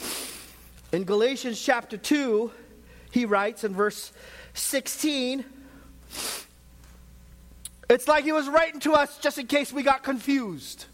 In 0.91 1.03
Galatians 1.03 1.59
chapter 1.61 1.97
2, 1.97 2.51
he 3.11 3.25
writes 3.25 3.63
in 3.63 3.73
verse 3.73 4.11
16, 4.53 5.43
it's 7.89 8.07
like 8.07 8.23
he 8.23 8.31
was 8.31 8.47
writing 8.47 8.79
to 8.81 8.93
us 8.93 9.17
just 9.17 9.37
in 9.37 9.47
case 9.47 9.73
we 9.73 9.83
got 9.83 10.03
confused. 10.03 10.85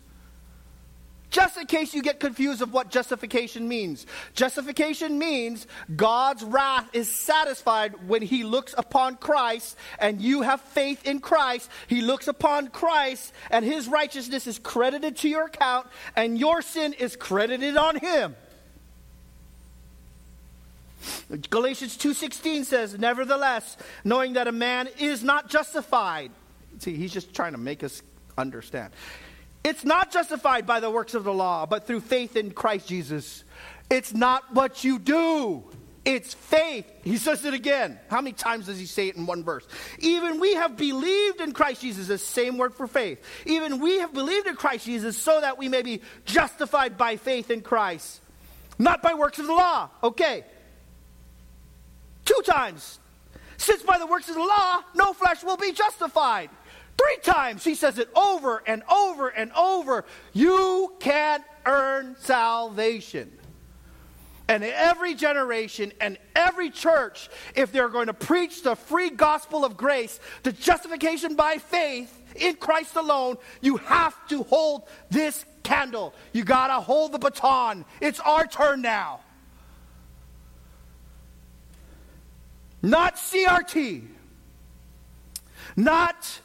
Just 1.32 1.58
in 1.58 1.66
case 1.66 1.94
you 1.94 2.04
get 2.04 2.20
confused 2.20 2.62
of 2.62 2.74
what 2.74 2.92
justification 2.92 3.68
means. 3.68 4.06
Justification 4.36 5.18
means 5.18 5.66
God's 5.96 6.44
wrath 6.44 6.90
is 6.94 7.10
satisfied 7.10 8.08
when 8.08 8.22
he 8.22 8.44
looks 8.44 8.76
upon 8.78 9.16
Christ 9.16 9.78
and 9.98 10.22
you 10.22 10.42
have 10.42 10.60
faith 10.60 11.08
in 11.08 11.22
Christ. 11.22 11.70
He 11.88 12.02
looks 12.02 12.28
upon 12.28 12.68
Christ 12.68 13.32
and 13.50 13.64
his 13.64 13.88
righteousness 13.88 14.46
is 14.46 14.60
credited 14.60 15.16
to 15.18 15.30
your 15.30 15.46
account 15.46 15.88
and 16.18 16.38
your 16.38 16.62
sin 16.62 16.92
is 16.92 17.16
credited 17.16 17.78
on 17.78 17.96
him. 17.96 18.36
Galatians 21.50 21.96
2:16 21.96 22.66
says, 22.66 23.00
"Nevertheless, 23.00 23.78
knowing 24.04 24.34
that 24.34 24.50
a 24.50 24.52
man 24.52 24.90
is 25.00 25.24
not 25.24 25.50
justified." 25.50 26.32
See, 26.80 26.96
he's 26.96 27.14
just 27.14 27.34
trying 27.34 27.54
to 27.54 27.58
make 27.58 27.84
us 27.84 28.02
understand. 28.38 28.94
It's 29.64 29.86
not 29.86 30.12
justified 30.12 30.66
by 30.66 30.80
the 30.80 30.90
works 30.90 31.14
of 31.14 31.24
the 31.24 31.34
law, 31.34 31.66
but 31.66 31.86
through 31.86 32.02
faith 32.02 32.36
in 32.36 32.52
Christ 32.52 32.88
Jesus. 32.88 33.44
It's 33.90 34.14
not 34.14 34.54
what 34.54 34.84
you 34.84 34.98
do. 34.98 35.64
It's 36.04 36.34
faith. 36.34 36.92
He 37.04 37.18
says 37.18 37.46
it 37.46 37.54
again. 37.54 38.00
How 38.10 38.22
many 38.22 38.34
times 38.34 38.66
does 38.66 38.80
he 38.80 38.88
say 38.88 39.10
it 39.10 39.18
in 39.18 39.28
one 39.28 39.44
verse? 39.44 39.68
Even 40.00 40.40
we 40.40 40.56
have 40.56 40.76
believed 40.76 41.42
in 41.42 41.52
Christ 41.52 41.82
Jesus, 41.82 42.08
the 42.08 42.18
same 42.18 42.58
word 42.58 42.74
for 42.74 42.88
faith. 42.88 43.24
Even 43.46 43.80
we 43.80 44.00
have 44.00 44.12
believed 44.12 44.48
in 44.48 44.56
Christ 44.56 44.86
Jesus 44.86 45.16
so 45.16 45.40
that 45.42 45.60
we 45.60 45.70
may 45.70 45.84
be 45.84 46.02
justified 46.26 46.98
by 46.98 47.18
faith 47.18 47.52
in 47.52 47.62
Christ. 47.62 48.20
Not 48.80 49.04
by 49.04 49.14
works 49.14 49.38
of 49.38 49.46
the 49.46 49.54
law. 49.54 49.92
Okay. 50.02 50.44
Two 52.26 52.42
times. 52.46 53.00
Since 53.58 53.84
by 53.84 54.00
the 54.00 54.08
works 54.08 54.28
of 54.28 54.34
the 54.34 54.42
law, 54.42 54.80
no 54.96 55.14
flesh 55.14 55.44
will 55.44 55.58
be 55.58 55.72
justified. 55.72 56.50
Three 57.02 57.18
times. 57.24 57.64
He 57.64 57.76
says 57.76 57.98
it 57.98 58.10
over 58.16 58.62
and 58.68 58.84
over 58.92 59.30
and 59.30 59.52
over. 59.54 60.06
You 60.34 60.94
can't 61.00 61.44
earn 61.66 62.16
salvation. 62.20 63.32
And 64.48 64.64
every 64.64 65.16
generation 65.16 65.94
and 66.02 66.18
every 66.36 66.70
church, 66.70 67.30
if 67.56 67.72
they're 67.72 67.90
going 67.90 68.08
to 68.08 68.14
preach 68.14 68.64
the 68.64 68.76
free 68.76 69.10
gospel 69.10 69.64
of 69.64 69.78
grace, 69.78 70.20
the 70.44 70.52
justification 70.52 71.36
by 71.36 71.58
faith 71.58 72.22
in 72.36 72.56
Christ 72.56 72.96
alone, 72.96 73.38
you 73.62 73.78
have 73.78 74.28
to 74.28 74.44
hold 74.44 74.84
this 75.10 75.46
candle. 75.64 76.14
You 76.34 76.44
got 76.44 76.68
to 76.68 76.82
hold 76.82 77.14
the 77.14 77.20
baton. 77.20 77.86
It's 78.02 78.20
our 78.20 78.46
turn 78.46 78.82
now. 78.82 79.22
Not 82.82 83.16
CRT. 83.16 84.04
Not 85.78 86.42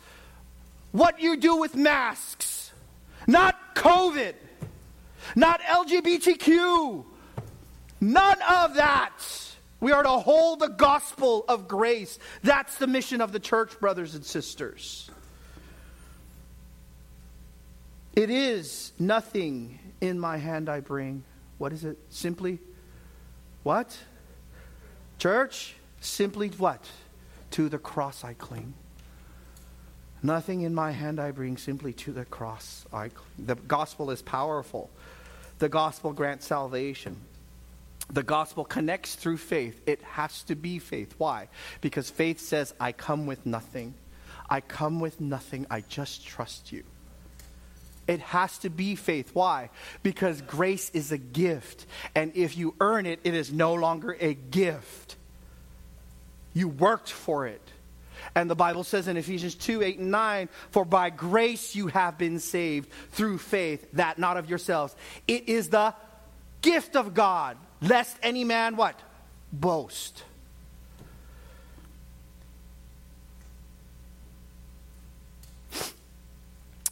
what 0.97 1.21
you 1.21 1.37
do 1.37 1.57
with 1.57 1.77
masks. 1.77 2.73
Not 3.27 3.75
COVID. 3.75 4.35
Not 5.35 5.61
LGBTQ. 5.61 7.05
None 8.01 8.43
of 8.43 8.75
that. 8.75 9.19
We 9.81 9.93
are 9.93 10.03
to 10.03 10.09
hold 10.09 10.61
the 10.61 10.69
gospel 10.69 11.45
of 11.49 11.69
grace. 11.69 12.19
That's 12.43 12.77
the 12.79 12.87
mission 12.87 13.21
of 13.21 13.33
the 13.33 13.41
church, 13.41 13.79
brothers 13.79 14.15
and 14.15 14.25
sisters. 14.25 15.11
It 18.15 18.31
is 18.31 18.93
nothing 18.99 19.79
in 20.01 20.19
my 20.19 20.39
hand 20.39 20.71
I 20.71 20.81
bring. 20.81 21.25
What 21.59 21.75
is 21.75 21.85
it? 21.85 21.99
Simply 22.09 22.59
what? 23.63 23.97
Church, 25.19 25.75
simply 26.01 26.49
what? 26.49 26.83
To 27.53 27.69
the 27.69 27.79
cross 27.79 28.25
I 28.25 28.33
cling. 28.33 28.73
Nothing 30.23 30.63
in 30.63 30.75
my 30.75 30.93
hand 30.93 31.21
I 31.21 31.31
bring, 31.31 31.57
simply 31.57 31.93
to 31.95 32.13
the 32.13 32.25
cross 32.25 32.85
I. 32.93 33.11
The 33.39 33.55
gospel 33.55 34.11
is 34.11 34.23
powerful. 34.23 34.91
The 35.59 35.69
gospel 35.69 36.13
grants 36.13 36.47
salvation. 36.47 37.17
The 38.11 38.23
gospel 38.23 38.65
connects 38.65 39.15
through 39.15 39.39
faith. 39.39 39.81
It 39.87 40.03
has 40.03 40.43
to 40.45 40.55
be 40.55 40.79
faith. 40.79 41.15
Why? 41.19 41.49
Because 41.81 42.09
faith 42.09 42.41
says, 42.41 42.73
I 42.79 42.93
come 42.93 43.27
with 43.27 43.45
nothing. 43.45 43.95
I 44.49 44.61
come 44.61 45.01
with 45.01 45.21
nothing. 45.21 45.67
I 45.71 45.81
just 45.81 46.25
trust 46.25 46.73
you. 46.73 46.85
It 48.07 48.21
has 48.21 48.59
to 48.59 48.71
be 48.71 48.95
faith. 48.95 49.31
Why? 49.33 49.71
Because 50.03 50.41
grace 50.41 50.91
is 50.91 51.11
a 51.11 51.19
gift. 51.19 51.87
And 52.15 52.31
if 52.37 52.57
you 52.57 52.75
earn 52.81 53.07
it, 53.07 53.19
it 53.25 53.35
is 53.35 53.53
no 53.53 53.75
longer 53.75 54.17
a 54.21 54.35
gift. 54.35 55.17
You 56.53 56.69
worked 56.69 57.11
for 57.11 57.47
it. 57.47 57.61
And 58.35 58.51
the 58.51 58.57
Bible 58.57 58.85
says 58.85 59.09
in 59.09 59.17
Ephesians 59.17 59.55
2 59.55 59.83
8 59.83 59.99
and 59.99 60.11
9, 60.11 60.49
For 60.71 60.85
by 60.85 61.11
grace 61.11 61.75
you 61.75 61.89
have 61.89 62.19
been 62.19 62.39
saved 62.39 62.91
through 63.13 63.39
faith, 63.39 63.87
that 63.93 64.19
not 64.19 64.37
of 64.37 64.49
yourselves. 64.49 64.95
It 65.27 65.49
is 65.49 65.69
the 65.69 65.95
gift 66.63 66.97
of 66.97 67.15
God, 67.15 67.57
lest 67.81 68.17
any 68.23 68.45
man 68.45 68.77
what? 68.77 69.01
Boast. 69.53 70.23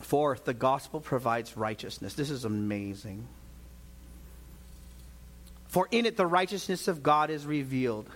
Fourth, 0.01 0.45
the 0.45 0.55
gospel 0.55 1.01
provides 1.01 1.57
righteousness. 1.57 2.15
This 2.15 2.31
is 2.31 2.45
amazing. 2.45 3.27
For 5.69 5.89
in 5.91 6.07
it 6.07 6.17
the 6.17 6.27
righteousness 6.27 6.87
of 6.87 7.03
God 7.03 7.31
is 7.31 7.45
revealed 7.45 8.09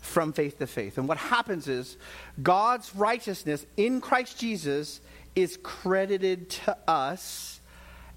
from 0.00 0.32
faith 0.32 0.58
to 0.58 0.66
faith. 0.66 0.98
And 0.98 1.06
what 1.06 1.18
happens 1.18 1.68
is 1.68 1.96
God's 2.42 2.94
righteousness 2.94 3.66
in 3.76 4.00
Christ 4.00 4.38
Jesus 4.38 5.00
is 5.36 5.58
credited 5.62 6.50
to 6.50 6.76
us, 6.88 7.60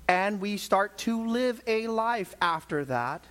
and 0.08 0.42
we 0.42 0.58
start 0.58 0.98
to 1.00 1.28
live 1.28 1.62
a 1.68 1.88
life 1.88 2.36
after 2.42 2.86
that, 2.86 3.24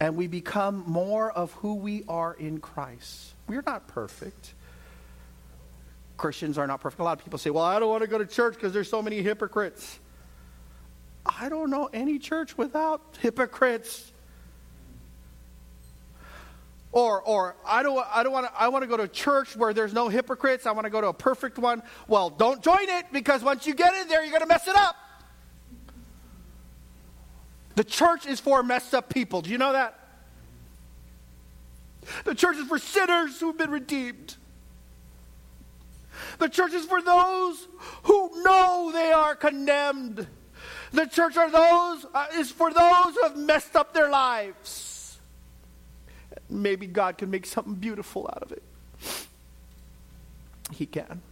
and 0.00 0.16
we 0.16 0.26
become 0.26 0.84
more 0.86 1.30
of 1.30 1.52
who 1.52 1.74
we 1.74 2.04
are 2.08 2.34
in 2.34 2.58
Christ. 2.58 3.34
We're 3.46 3.62
not 3.66 3.88
perfect. 3.88 4.54
Christians 6.16 6.56
are 6.56 6.66
not 6.66 6.80
perfect. 6.80 7.00
A 7.00 7.04
lot 7.04 7.18
of 7.18 7.24
people 7.24 7.38
say, 7.38 7.50
well, 7.50 7.64
I 7.64 7.78
don't 7.78 7.88
want 7.88 8.02
to 8.02 8.08
go 8.08 8.18
to 8.18 8.26
church 8.26 8.54
because 8.54 8.72
there's 8.72 8.88
so 8.88 9.02
many 9.02 9.22
hypocrites. 9.22 9.98
I 11.26 11.48
don't 11.48 11.70
know 11.70 11.88
any 11.92 12.18
church 12.18 12.56
without 12.56 13.00
hypocrites. 13.20 14.11
Or, 16.92 17.22
or 17.22 17.56
I 17.64 17.82
don't, 17.82 18.06
I 18.12 18.22
don't 18.22 18.32
want 18.32 18.46
to, 18.46 18.52
I 18.60 18.68
want 18.68 18.82
to 18.82 18.86
go 18.86 18.98
to 18.98 19.04
a 19.04 19.08
church 19.08 19.56
where 19.56 19.72
there's 19.72 19.94
no 19.94 20.08
hypocrites. 20.08 20.66
I 20.66 20.72
want 20.72 20.84
to 20.84 20.90
go 20.90 21.00
to 21.00 21.08
a 21.08 21.14
perfect 21.14 21.58
one. 21.58 21.82
Well, 22.06 22.28
don't 22.28 22.62
join 22.62 22.88
it 22.88 23.06
because 23.10 23.42
once 23.42 23.66
you 23.66 23.74
get 23.74 23.94
in 23.94 24.08
there, 24.08 24.22
you're 24.22 24.30
going 24.30 24.42
to 24.42 24.46
mess 24.46 24.68
it 24.68 24.76
up. 24.76 24.94
The 27.76 27.84
church 27.84 28.26
is 28.26 28.40
for 28.40 28.62
messed 28.62 28.94
up 28.94 29.08
people. 29.08 29.40
Do 29.40 29.50
you 29.50 29.56
know 29.56 29.72
that? 29.72 29.98
The 32.24 32.34
church 32.34 32.56
is 32.56 32.66
for 32.66 32.78
sinners 32.78 33.40
who've 33.40 33.56
been 33.56 33.70
redeemed. 33.70 34.36
The 36.38 36.48
church 36.48 36.74
is 36.74 36.84
for 36.84 37.00
those 37.00 37.68
who 38.02 38.42
know 38.42 38.90
they 38.92 39.12
are 39.12 39.34
condemned. 39.34 40.26
The 40.92 41.06
church 41.06 41.38
are 41.38 41.50
those 41.50 42.06
uh, 42.12 42.26
is 42.34 42.50
for 42.50 42.70
those 42.70 43.14
who 43.14 43.22
have 43.22 43.36
messed 43.36 43.76
up 43.76 43.94
their 43.94 44.10
lives. 44.10 44.91
Maybe 46.52 46.86
God 46.86 47.18
can 47.18 47.30
make 47.30 47.46
something 47.46 47.74
beautiful 47.74 48.28
out 48.32 48.42
of 48.42 48.52
it. 48.52 48.62
He 50.70 50.86
can. 50.86 51.22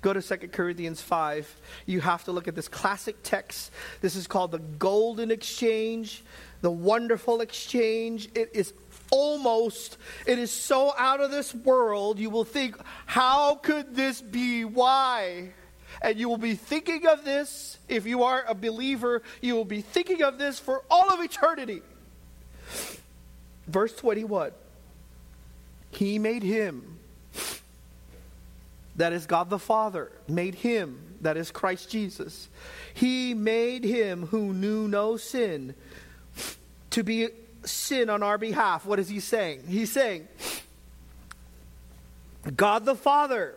Go 0.00 0.12
to 0.12 0.20
2 0.20 0.48
Corinthians 0.48 1.00
5. 1.00 1.56
You 1.86 2.00
have 2.02 2.24
to 2.24 2.32
look 2.32 2.46
at 2.46 2.54
this 2.54 2.68
classic 2.68 3.16
text. 3.22 3.70
This 4.02 4.16
is 4.16 4.26
called 4.26 4.50
the 4.50 4.58
golden 4.58 5.30
exchange, 5.30 6.22
the 6.60 6.70
wonderful 6.70 7.40
exchange. 7.40 8.28
It 8.34 8.50
is 8.52 8.74
almost, 9.10 9.96
it 10.26 10.38
is 10.38 10.50
so 10.50 10.92
out 10.98 11.20
of 11.20 11.30
this 11.30 11.54
world, 11.54 12.18
you 12.18 12.28
will 12.28 12.44
think, 12.44 12.76
how 13.06 13.54
could 13.54 13.94
this 13.94 14.20
be? 14.20 14.64
Why? 14.64 15.52
And 16.02 16.18
you 16.18 16.28
will 16.28 16.38
be 16.38 16.54
thinking 16.54 17.06
of 17.06 17.24
this, 17.24 17.78
if 17.88 18.06
you 18.06 18.24
are 18.24 18.44
a 18.46 18.54
believer, 18.54 19.22
you 19.40 19.54
will 19.54 19.64
be 19.64 19.80
thinking 19.80 20.22
of 20.22 20.38
this 20.38 20.58
for 20.58 20.82
all 20.90 21.10
of 21.10 21.20
eternity. 21.20 21.82
Verse 23.66 23.94
21 23.96 24.52
He 25.90 26.18
made 26.18 26.42
him, 26.42 26.98
that 28.96 29.12
is 29.12 29.26
God 29.26 29.50
the 29.50 29.58
Father, 29.58 30.12
made 30.28 30.54
him, 30.54 31.00
that 31.20 31.36
is 31.36 31.50
Christ 31.50 31.90
Jesus. 31.90 32.48
He 32.92 33.34
made 33.34 33.84
him 33.84 34.26
who 34.26 34.52
knew 34.52 34.86
no 34.86 35.16
sin 35.16 35.74
to 36.90 37.02
be 37.02 37.28
sin 37.64 38.10
on 38.10 38.22
our 38.22 38.38
behalf. 38.38 38.86
What 38.86 38.98
is 38.98 39.08
he 39.08 39.20
saying? 39.20 39.64
He's 39.66 39.90
saying, 39.90 40.28
God 42.54 42.84
the 42.84 42.94
Father 42.94 43.54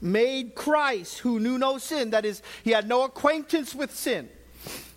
made 0.00 0.54
Christ 0.54 1.18
who 1.18 1.40
knew 1.40 1.58
no 1.58 1.78
sin. 1.78 2.10
That 2.10 2.24
is, 2.24 2.42
he 2.62 2.70
had 2.70 2.88
no 2.88 3.04
acquaintance 3.04 3.74
with 3.74 3.94
sin. 3.94 4.28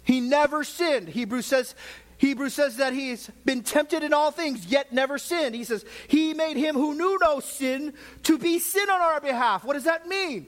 He 0.04 0.20
never 0.20 0.64
sinned. 0.64 1.10
Hebrews 1.10 1.46
says, 1.46 1.76
Hebrews 2.18 2.54
says 2.54 2.78
that 2.78 2.94
he's 2.94 3.30
been 3.46 3.64
tempted 3.64 4.04
in 4.04 4.14
all 4.14 4.32
things, 4.32 4.66
yet 4.68 4.94
never 4.94 5.18
sinned. 5.18 5.56
He 5.56 5.64
says, 5.64 5.84
He 6.08 6.34
made 6.34 6.58
him 6.58 6.76
who 6.76 6.94
knew 6.94 7.18
no 7.20 7.40
sin 7.40 7.94
to 8.24 8.38
be 8.38 8.60
sin 8.60 8.90
on 8.90 9.02
our 9.02 9.20
behalf. 9.20 9.64
What 9.64 9.74
does 9.74 9.86
that 9.86 10.08
mean? 10.08 10.46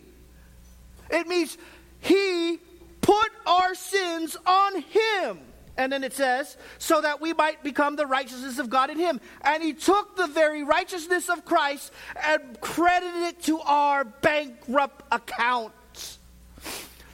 It 1.09 1.27
means 1.27 1.57
he 1.99 2.59
put 3.01 3.29
our 3.45 3.73
sins 3.75 4.37
on 4.45 4.81
him. 4.81 5.39
And 5.75 5.91
then 5.91 6.03
it 6.03 6.13
says, 6.13 6.55
so 6.77 7.01
that 7.01 7.19
we 7.19 7.33
might 7.33 7.63
become 7.63 7.95
the 7.95 8.05
righteousness 8.05 8.59
of 8.59 8.69
God 8.69 8.91
in 8.91 8.99
him. 8.99 9.19
And 9.41 9.63
he 9.63 9.73
took 9.73 10.15
the 10.15 10.27
very 10.27 10.63
righteousness 10.63 11.29
of 11.29 11.45
Christ 11.45 11.91
and 12.27 12.59
credited 12.61 13.23
it 13.23 13.43
to 13.43 13.59
our 13.61 14.03
bankrupt 14.03 15.03
account. 15.11 15.73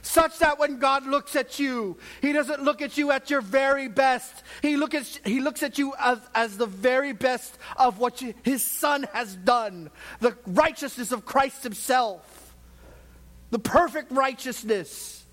Such 0.02 0.40
that 0.40 0.58
when 0.58 0.78
God 0.78 1.06
looks 1.06 1.36
at 1.36 1.58
you, 1.58 1.96
he 2.20 2.32
doesn't 2.32 2.62
look 2.62 2.82
at 2.82 2.98
you 2.98 3.12
at 3.12 3.30
your 3.30 3.40
very 3.40 3.86
best. 3.86 4.42
He, 4.60 4.76
look 4.76 4.92
at, 4.92 5.06
he 5.24 5.40
looks 5.40 5.62
at 5.62 5.78
you 5.78 5.94
as, 5.98 6.18
as 6.34 6.58
the 6.58 6.66
very 6.66 7.12
best 7.12 7.56
of 7.76 7.98
what 7.98 8.20
you, 8.20 8.34
his 8.42 8.62
son 8.62 9.06
has 9.12 9.36
done. 9.36 9.88
The 10.18 10.36
righteousness 10.46 11.12
of 11.12 11.24
Christ 11.24 11.62
himself. 11.62 12.54
The 13.50 13.60
perfect 13.60 14.10
righteousness. 14.10 15.24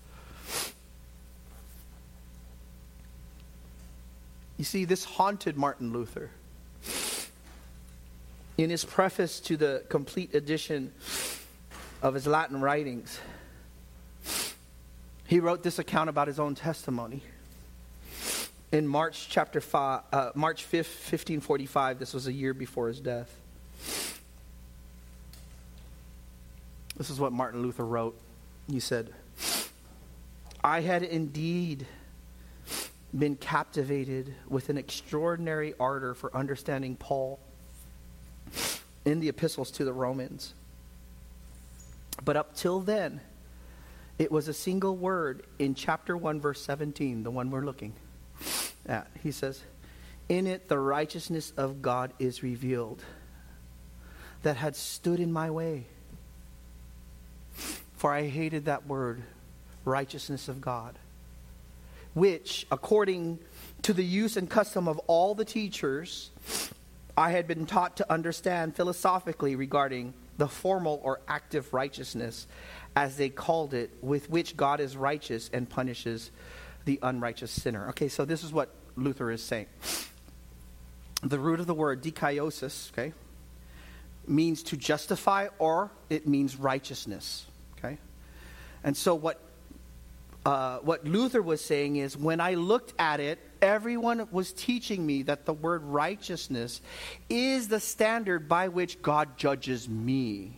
You 4.58 4.64
see, 4.64 4.84
this 4.84 5.04
haunted 5.04 5.56
Martin 5.56 5.92
Luther. 5.92 6.30
In 8.58 8.70
his 8.70 8.84
preface 8.84 9.40
to 9.40 9.56
the 9.56 9.84
complete 9.88 10.34
edition 10.34 10.92
of 12.02 12.12
his 12.14 12.26
Latin 12.26 12.60
writings, 12.60 13.18
He 15.28 15.40
wrote 15.40 15.62
this 15.62 15.78
account 15.78 16.08
about 16.08 16.26
his 16.26 16.40
own 16.40 16.54
testimony. 16.54 17.22
In 18.72 18.88
March 18.88 19.28
chapter 19.28 19.60
five, 19.60 20.02
uh, 20.10 20.30
March 20.34 20.64
5th, 20.64 20.88
1545, 21.12 21.98
this 21.98 22.14
was 22.14 22.26
a 22.26 22.32
year 22.32 22.54
before 22.54 22.88
his 22.88 22.98
death. 22.98 23.30
This 26.96 27.10
is 27.10 27.20
what 27.20 27.32
Martin 27.32 27.60
Luther 27.62 27.84
wrote. 27.84 28.18
He 28.70 28.80
said, 28.80 29.12
I 30.64 30.80
had 30.80 31.02
indeed 31.02 31.86
been 33.16 33.36
captivated 33.36 34.34
with 34.48 34.68
an 34.68 34.76
extraordinary 34.76 35.74
ardor 35.80 36.14
for 36.14 36.34
understanding 36.36 36.96
Paul 36.96 37.40
in 39.04 39.20
the 39.20 39.28
epistles 39.28 39.70
to 39.72 39.84
the 39.84 39.92
Romans. 39.92 40.54
But 42.24 42.36
up 42.36 42.54
till 42.54 42.80
then, 42.80 43.20
it 44.18 44.32
was 44.32 44.48
a 44.48 44.52
single 44.52 44.96
word 44.96 45.44
in 45.58 45.74
chapter 45.74 46.16
1, 46.16 46.40
verse 46.40 46.60
17, 46.62 47.22
the 47.22 47.30
one 47.30 47.50
we're 47.50 47.64
looking 47.64 47.94
at. 48.86 49.08
He 49.22 49.30
says, 49.30 49.62
In 50.28 50.46
it 50.46 50.68
the 50.68 50.78
righteousness 50.78 51.52
of 51.56 51.80
God 51.80 52.12
is 52.18 52.42
revealed 52.42 53.02
that 54.42 54.56
had 54.56 54.76
stood 54.76 55.20
in 55.20 55.32
my 55.32 55.50
way. 55.50 55.86
For 57.96 58.12
I 58.12 58.28
hated 58.28 58.66
that 58.66 58.86
word, 58.86 59.22
righteousness 59.84 60.48
of 60.48 60.60
God, 60.60 60.98
which, 62.18 62.66
according 62.70 63.38
to 63.82 63.92
the 63.92 64.04
use 64.04 64.36
and 64.36 64.50
custom 64.50 64.88
of 64.88 64.98
all 65.06 65.34
the 65.34 65.44
teachers, 65.44 66.30
I 67.16 67.30
had 67.30 67.46
been 67.46 67.66
taught 67.66 67.96
to 67.98 68.12
understand 68.12 68.76
philosophically 68.76 69.56
regarding 69.56 70.14
the 70.36 70.48
formal 70.48 71.00
or 71.02 71.20
active 71.28 71.72
righteousness, 71.72 72.46
as 72.94 73.16
they 73.16 73.28
called 73.28 73.74
it, 73.74 73.90
with 74.02 74.30
which 74.30 74.56
God 74.56 74.80
is 74.80 74.96
righteous 74.96 75.50
and 75.52 75.68
punishes 75.68 76.30
the 76.84 76.98
unrighteous 77.02 77.50
sinner. 77.50 77.88
Okay, 77.90 78.08
so 78.08 78.24
this 78.24 78.44
is 78.44 78.52
what 78.52 78.74
Luther 78.96 79.30
is 79.30 79.42
saying. 79.42 79.66
The 81.22 81.38
root 81.38 81.60
of 81.60 81.66
the 81.66 81.74
word 81.74 82.02
dikaiosis, 82.02 82.92
okay, 82.92 83.12
means 84.26 84.62
to 84.64 84.76
justify 84.76 85.48
or 85.58 85.90
it 86.10 86.26
means 86.28 86.56
righteousness. 86.56 87.46
Okay? 87.78 87.98
And 88.84 88.96
so 88.96 89.14
what 89.14 89.40
uh, 90.44 90.78
what 90.78 91.04
Luther 91.04 91.42
was 91.42 91.64
saying 91.64 91.96
is 91.96 92.16
when 92.16 92.40
I 92.40 92.54
looked 92.54 92.94
at 92.98 93.20
it, 93.20 93.38
everyone 93.60 94.28
was 94.30 94.52
teaching 94.52 95.04
me 95.04 95.22
that 95.24 95.44
the 95.44 95.52
word 95.52 95.82
righteousness 95.82 96.80
is 97.28 97.68
the 97.68 97.80
standard 97.80 98.48
by 98.48 98.68
which 98.68 99.02
God 99.02 99.36
judges 99.36 99.88
me. 99.88 100.52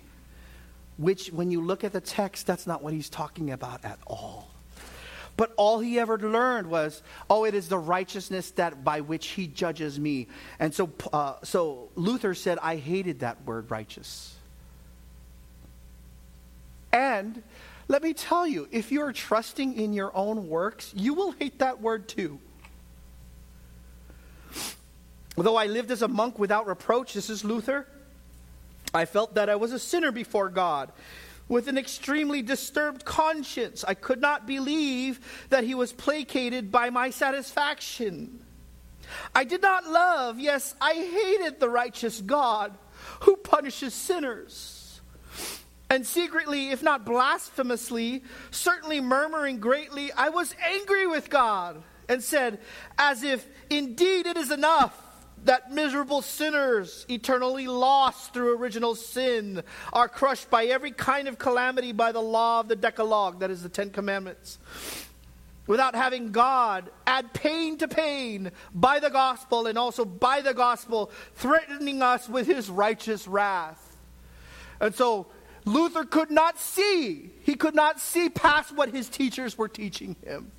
Which, 0.97 1.33
when 1.33 1.51
you 1.51 1.63
look 1.63 1.83
at 1.83 1.93
the 1.93 2.01
text, 2.01 2.47
that's 2.47 2.67
not 2.67 2.83
what 2.83 2.93
he's 2.93 3.09
talking 3.09 3.53
about 3.53 3.85
at 3.85 3.99
all. 4.07 4.51
But 5.37 5.55
all 5.57 5.81
he 5.81 5.99
ever 5.99 6.19
learned 6.19 6.67
was, 6.67 7.03
oh, 7.31 7.45
it 7.45 7.55
is 7.55 7.69
the 7.69 7.79
righteousness 7.79 8.51
that 8.53 8.85
by 8.85 9.01
which 9.01 9.29
he 9.29 9.47
judges 9.47 9.99
me. 9.99 10.29
And 10.59 10.75
so, 10.75 10.91
uh, 11.15 11.37
so 11.43 11.89
Luther 11.95 12.35
said, 12.35 12.59
I 12.61 12.77
hated 12.77 13.21
that 13.21 13.43
word 13.47 13.71
righteous. 13.71 14.37
And 16.93 17.43
let 17.91 18.05
me 18.05 18.13
tell 18.13 18.47
you, 18.47 18.69
if 18.71 18.93
you're 18.93 19.13
trusting 19.13 19.77
in 19.77 19.93
your 19.93 20.17
own 20.17 20.49
works, 20.49 20.93
you 20.95 21.13
will 21.13 21.33
hate 21.33 21.59
that 21.59 21.81
word 21.81 22.07
too. 22.07 22.39
Though 25.37 25.57
I 25.57 25.67
lived 25.67 25.91
as 25.91 26.01
a 26.03 26.07
monk 26.07 26.39
without 26.39 26.69
reproach, 26.69 27.15
this 27.15 27.29
is 27.29 27.45
Luther, 27.45 27.89
I 28.95 29.07
felt 29.07 29.35
that 29.35 29.51
I 29.51 29.57
was 29.57 29.73
a 29.73 29.79
sinner 29.81 30.13
before 30.13 30.51
God 30.51 30.93
with 31.49 31.67
an 31.67 31.77
extremely 31.77 32.43
disturbed 32.43 33.05
conscience. 33.05 33.83
I 33.83 33.95
could 33.95 34.21
not 34.21 34.47
believe 34.47 35.19
that 35.49 35.65
he 35.65 35.75
was 35.75 35.93
placated 35.93 36.71
by 36.71 36.91
my 36.91 37.11
satisfaction. 37.11 38.39
I 39.35 39.43
did 39.43 39.63
not 39.63 39.85
love, 39.85 40.39
yes, 40.39 40.77
I 40.81 40.95
hated 40.95 41.59
the 41.59 41.69
righteous 41.69 42.21
God 42.21 42.73
who 43.23 43.35
punishes 43.35 43.95
sinners. 43.95 44.80
And 45.91 46.07
secretly, 46.07 46.71
if 46.71 46.85
not 46.85 47.05
blasphemously, 47.05 48.23
certainly 48.53 49.01
murmuring 49.01 49.59
greatly, 49.59 50.13
I 50.13 50.29
was 50.29 50.55
angry 50.65 51.09
with 51.09 51.29
God 51.29 51.83
and 52.09 52.23
said, 52.23 52.61
as 52.97 53.25
if 53.25 53.47
indeed 53.69 54.27
it 54.27 54.37
is 54.37 54.53
enough 54.53 54.97
that 55.45 55.73
miserable 55.73 56.23
sinners, 56.23 57.07
eternally 57.09 57.67
lost 57.67 58.33
through 58.33 58.57
original 58.57 58.95
sin, 58.95 59.63
are 59.93 60.09
crushed 60.09 60.49
by 60.51 60.67
every 60.67 60.93
kind 60.93 61.27
of 61.27 61.39
calamity 61.39 61.93
by 61.93 62.13
the 62.13 62.21
law 62.21 62.61
of 62.61 62.69
the 62.69 62.77
Decalogue, 62.77 63.41
that 63.41 63.51
is 63.51 63.63
the 63.63 63.69
Ten 63.69 63.91
Commandments. 63.91 64.59
Without 65.67 65.95
having 65.95 66.31
God 66.31 66.91
add 67.07 67.33
pain 67.33 67.79
to 67.79 67.89
pain 67.89 68.53
by 68.75 69.01
the 69.01 69.11
gospel 69.11 69.67
and 69.67 69.79
also 69.79 70.05
by 70.05 70.41
the 70.41 70.55
gospel, 70.55 71.11
threatening 71.35 72.03
us 72.03 72.29
with 72.29 72.47
his 72.47 72.69
righteous 72.69 73.27
wrath. 73.27 73.97
And 74.81 74.95
so 74.95 75.27
Luther 75.65 76.05
could 76.05 76.31
not 76.31 76.59
see. 76.59 77.31
He 77.43 77.55
could 77.55 77.75
not 77.75 78.01
see 78.01 78.29
past 78.29 78.75
what 78.75 78.91
his 78.91 79.09
teachers 79.09 79.59
were 79.59 79.69
teaching 79.69 80.17
him. 80.25 80.53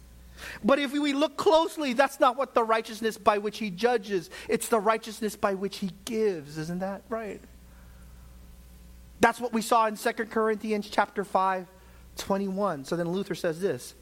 But 0.64 0.80
if 0.80 0.92
we 0.92 1.14
look 1.14 1.38
closely, 1.38 1.94
that's 1.94 2.20
not 2.20 2.36
what 2.36 2.54
the 2.54 2.64
righteousness 2.64 3.18
by 3.18 3.38
which 3.38 3.60
he 3.60 3.70
judges. 3.70 4.30
It's 4.50 4.68
the 4.68 4.80
righteousness 4.80 5.36
by 5.36 5.54
which 5.54 5.78
he 5.78 5.92
gives. 6.06 6.58
Isn't 6.58 6.80
that 6.80 7.04
right? 7.10 7.42
That's 9.20 9.40
what 9.40 9.54
we 9.54 9.62
saw 9.62 9.86
in 9.86 9.98
2 9.98 10.12
Corinthians 10.26 10.90
chapter 10.90 11.24
5, 11.24 11.68
21. 12.18 12.86
So 12.86 12.96
then 12.96 13.10
Luther 13.10 13.36
says 13.36 13.62
this 13.62 13.94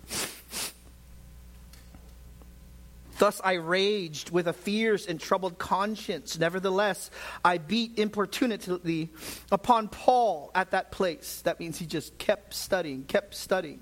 Thus 3.20 3.42
I 3.44 3.54
raged 3.54 4.32
with 4.32 4.48
a 4.48 4.54
fierce 4.54 5.06
and 5.06 5.20
troubled 5.20 5.60
conscience. 5.60 6.40
Nevertheless, 6.40 7.12
I 7.44 7.58
beat 7.58 8.00
importunately 8.00 9.10
upon 9.52 9.90
Paul 9.90 10.52
at 10.56 10.72
that 10.72 10.92
place. 10.92 11.42
That 11.42 11.60
means 11.60 11.78
he 11.78 11.86
just 11.86 12.18
kept 12.18 12.54
studying, 12.54 13.04
kept 13.04 13.36
studying. 13.36 13.82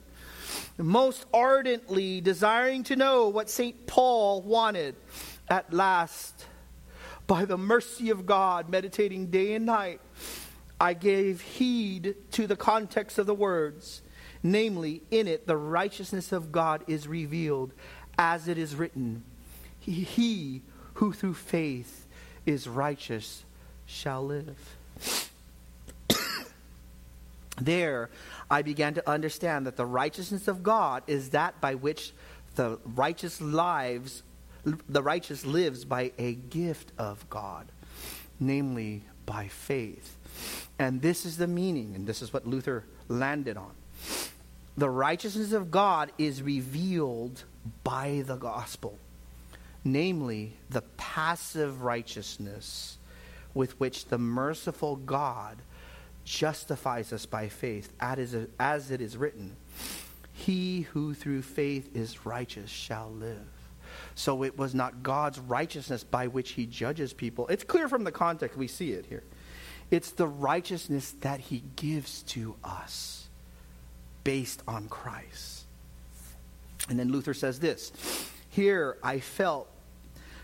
Most 0.77 1.25
ardently 1.31 2.19
desiring 2.19 2.83
to 2.85 2.95
know 2.95 3.29
what 3.29 3.49
St. 3.49 3.85
Paul 3.85 4.41
wanted. 4.41 4.95
At 5.49 5.71
last, 5.71 6.45
by 7.27 7.45
the 7.45 7.57
mercy 7.57 8.09
of 8.09 8.25
God, 8.25 8.69
meditating 8.69 9.27
day 9.27 9.53
and 9.53 9.67
night, 9.67 10.01
I 10.81 10.93
gave 10.93 11.41
heed 11.41 12.15
to 12.31 12.47
the 12.47 12.55
context 12.55 13.19
of 13.19 13.27
the 13.27 13.35
words. 13.35 14.01
Namely, 14.43 15.03
in 15.11 15.27
it, 15.27 15.47
the 15.47 15.57
righteousness 15.57 16.31
of 16.31 16.51
God 16.51 16.83
is 16.87 17.07
revealed 17.07 17.73
as 18.17 18.47
it 18.47 18.57
is 18.57 18.75
written, 18.75 19.23
He 19.79 20.61
who 20.95 21.13
through 21.13 21.35
faith 21.35 22.05
is 22.45 22.67
righteous 22.67 23.43
shall 23.85 24.25
live. 24.25 24.75
there, 27.61 28.09
I 28.49 28.61
began 28.61 28.93
to 28.95 29.09
understand 29.09 29.67
that 29.67 29.77
the 29.77 29.85
righteousness 29.85 30.47
of 30.47 30.63
God 30.63 31.03
is 31.07 31.29
that 31.29 31.59
by 31.61 31.75
which 31.75 32.13
the 32.55 32.79
righteous 32.95 33.39
lives 33.39 34.23
the 34.89 35.03
righteous 35.03 35.45
lives 35.45 35.85
by 35.85 36.11
a 36.17 36.33
gift 36.33 36.91
of 36.97 37.29
God, 37.29 37.71
namely 38.39 39.03
by 39.25 39.47
faith. 39.47 40.17
And 40.79 41.01
this 41.01 41.25
is 41.25 41.37
the 41.37 41.47
meaning, 41.47 41.95
and 41.95 42.05
this 42.05 42.21
is 42.21 42.33
what 42.33 42.45
Luther 42.45 42.83
landed 43.07 43.57
on. 43.57 43.71
The 44.75 44.89
righteousness 44.89 45.53
of 45.53 45.71
God 45.71 46.11
is 46.17 46.41
revealed 46.41 47.43
by 47.83 48.23
the 48.25 48.35
gospel, 48.35 48.97
namely 49.83 50.53
the 50.69 50.81
passive 50.97 51.81
righteousness 51.81 52.97
with 53.53 53.79
which 53.79 54.05
the 54.05 54.17
merciful 54.17 54.95
God 54.95 55.57
justifies 56.23 57.13
us 57.13 57.25
by 57.25 57.47
faith, 57.47 57.91
as 57.99 58.91
it 58.91 59.01
is 59.01 59.17
written, 59.17 59.55
He 60.33 60.81
who 60.81 61.13
through 61.13 61.41
faith 61.41 61.95
is 61.95 62.25
righteous 62.25 62.69
shall 62.69 63.09
live. 63.09 63.47
So 64.15 64.43
it 64.43 64.57
was 64.57 64.75
not 64.75 65.03
God's 65.03 65.39
righteousness 65.39 66.03
by 66.03 66.27
which 66.27 66.51
he 66.51 66.65
judges 66.65 67.13
people. 67.13 67.47
It's 67.47 67.63
clear 67.63 67.87
from 67.87 68.03
the 68.03 68.11
context, 68.11 68.57
we 68.57 68.67
see 68.67 68.91
it 68.91 69.05
here. 69.05 69.23
It's 69.89 70.11
the 70.11 70.27
righteousness 70.27 71.13
that 71.21 71.39
he 71.39 71.63
gives 71.75 72.23
to 72.23 72.55
us 72.63 73.29
based 74.23 74.61
on 74.67 74.89
Christ. 74.89 75.56
And 76.89 76.99
then 76.99 77.11
Luther 77.11 77.33
says 77.33 77.59
this 77.59 77.91
Here 78.49 78.97
I 79.03 79.19
felt 79.19 79.69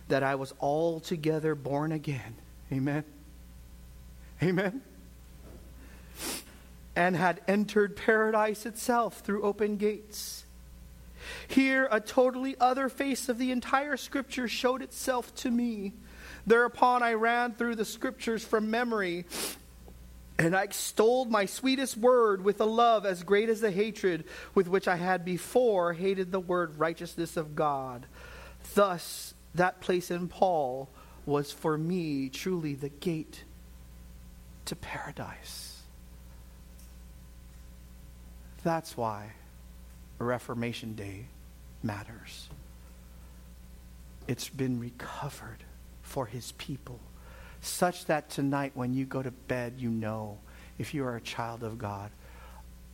that 0.08 0.24
I 0.24 0.36
was 0.36 0.54
altogether 0.60 1.56
born 1.56 1.91
again. 1.91 2.36
Amen. 2.72 3.04
Amen. 4.41 4.82
And 6.96 7.16
had 7.16 7.41
entered 7.48 7.96
paradise 7.96 8.66
itself 8.66 9.22
through 9.22 9.44
open 9.44 9.78
gates. 9.78 10.44
Here, 11.48 11.88
a 11.89 12.02
totally 12.02 12.56
other 12.60 12.89
face 12.89 13.30
of 13.30 13.38
the 13.38 13.52
entire 13.52 13.98
scripture 13.98 14.48
showed 14.48 14.82
itself 14.82 15.34
to 15.36 15.50
me. 15.50 15.94
Thereupon, 16.46 17.02
I 17.02 17.14
ran 17.14 17.54
through 17.54 17.76
the 17.76 17.86
scriptures 17.86 18.44
from 18.44 18.70
memory 18.70 19.26
And 20.40 20.56
I 20.56 20.64
extolled 20.64 21.30
my 21.30 21.46
sweetest 21.46 21.96
word 21.96 22.44
with 22.44 22.60
a 22.60 22.66
love 22.66 23.06
as 23.06 23.24
great 23.24 23.50
as 23.50 23.62
the 23.62 23.72
hatred 23.72 24.26
with 24.56 24.68
which 24.68 24.88
I 24.88 24.96
had 24.96 25.24
before 25.24 25.94
hated 25.94 26.32
the 26.32 26.40
word 26.40 26.80
righteousness 26.80 27.38
of 27.38 27.56
God. 27.56 28.06
Thus, 28.74 29.34
that 29.56 29.80
place 29.80 30.10
in 30.10 30.28
Paul 30.28 30.90
was 31.26 31.52
for 31.52 31.78
me 31.78 32.30
truly 32.30 32.74
the 32.74 32.90
gate 32.90 33.44
to 34.66 34.76
paradise. 34.76 35.82
That's 38.64 38.98
why 38.98 39.34
Reformation 40.20 40.96
Day 40.96 41.28
matters. 41.84 42.50
It's 44.28 44.50
been 44.50 44.80
recovered 44.80 45.64
for 46.02 46.26
his 46.26 46.54
people, 46.54 47.00
such 47.66 48.05
that 48.05 48.30
tonight 48.30 48.74
when 48.76 48.93
you 48.93 49.05
go 49.05 49.22
to 49.22 49.32
bed, 49.32 49.76
you 49.78 49.89
know, 49.89 50.38
if 50.78 50.93
you 50.93 51.05
are 51.05 51.16
a 51.16 51.22
child 51.22 51.64
of 51.64 51.78
God, 51.78 52.11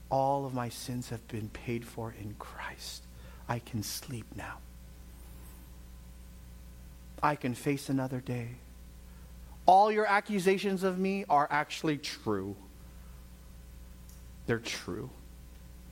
all 0.10 0.46
of 0.46 0.54
my 0.54 0.70
sins 0.70 1.10
have 1.10 1.28
been 1.28 1.50
paid 1.50 1.86
for 1.86 2.14
in 2.20 2.36
Christ. 2.40 3.04
I 3.48 3.60
can 3.60 3.84
sleep 3.84 4.26
now. 4.36 4.58
I 7.22 7.36
can 7.36 7.54
face 7.54 7.90
another 7.90 8.20
day. 8.20 8.50
All 9.66 9.92
your 9.92 10.06
accusations 10.06 10.84
of 10.84 10.98
me 10.98 11.26
are 11.30 11.48
actually 11.50 11.98
true. 11.98 12.56
They're 14.46 14.60
true. 14.60 15.10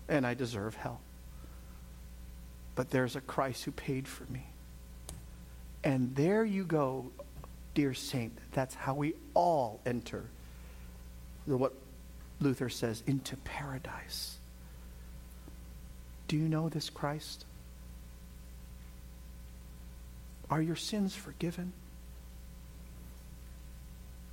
And 0.08 0.26
I 0.26 0.34
deserve 0.34 0.76
hell. 0.76 1.02
But 2.76 2.92
there's 2.92 3.16
a 3.16 3.22
Christ 3.22 3.66
who 3.66 3.72
paid 3.72 4.08
for 4.08 4.24
me. 4.32 4.48
And 5.84 6.16
there 6.16 6.44
you 6.44 6.64
go, 6.64 7.12
dear 7.78 7.94
saint. 7.94 8.36
That's 8.54 8.74
how 8.74 8.96
we 8.96 9.14
all 9.36 9.80
enter 9.86 10.26
what 11.46 11.74
Luther 12.40 12.70
says 12.70 13.04
into 13.06 13.38
paradise. 13.38 14.36
Do 16.28 16.38
you 16.38 16.50
know 16.50 16.70
this 16.70 16.90
Christ? 16.90 17.46
Are 20.50 20.60
your 20.60 20.76
sins 20.76 21.14
forgiven? 21.14 21.72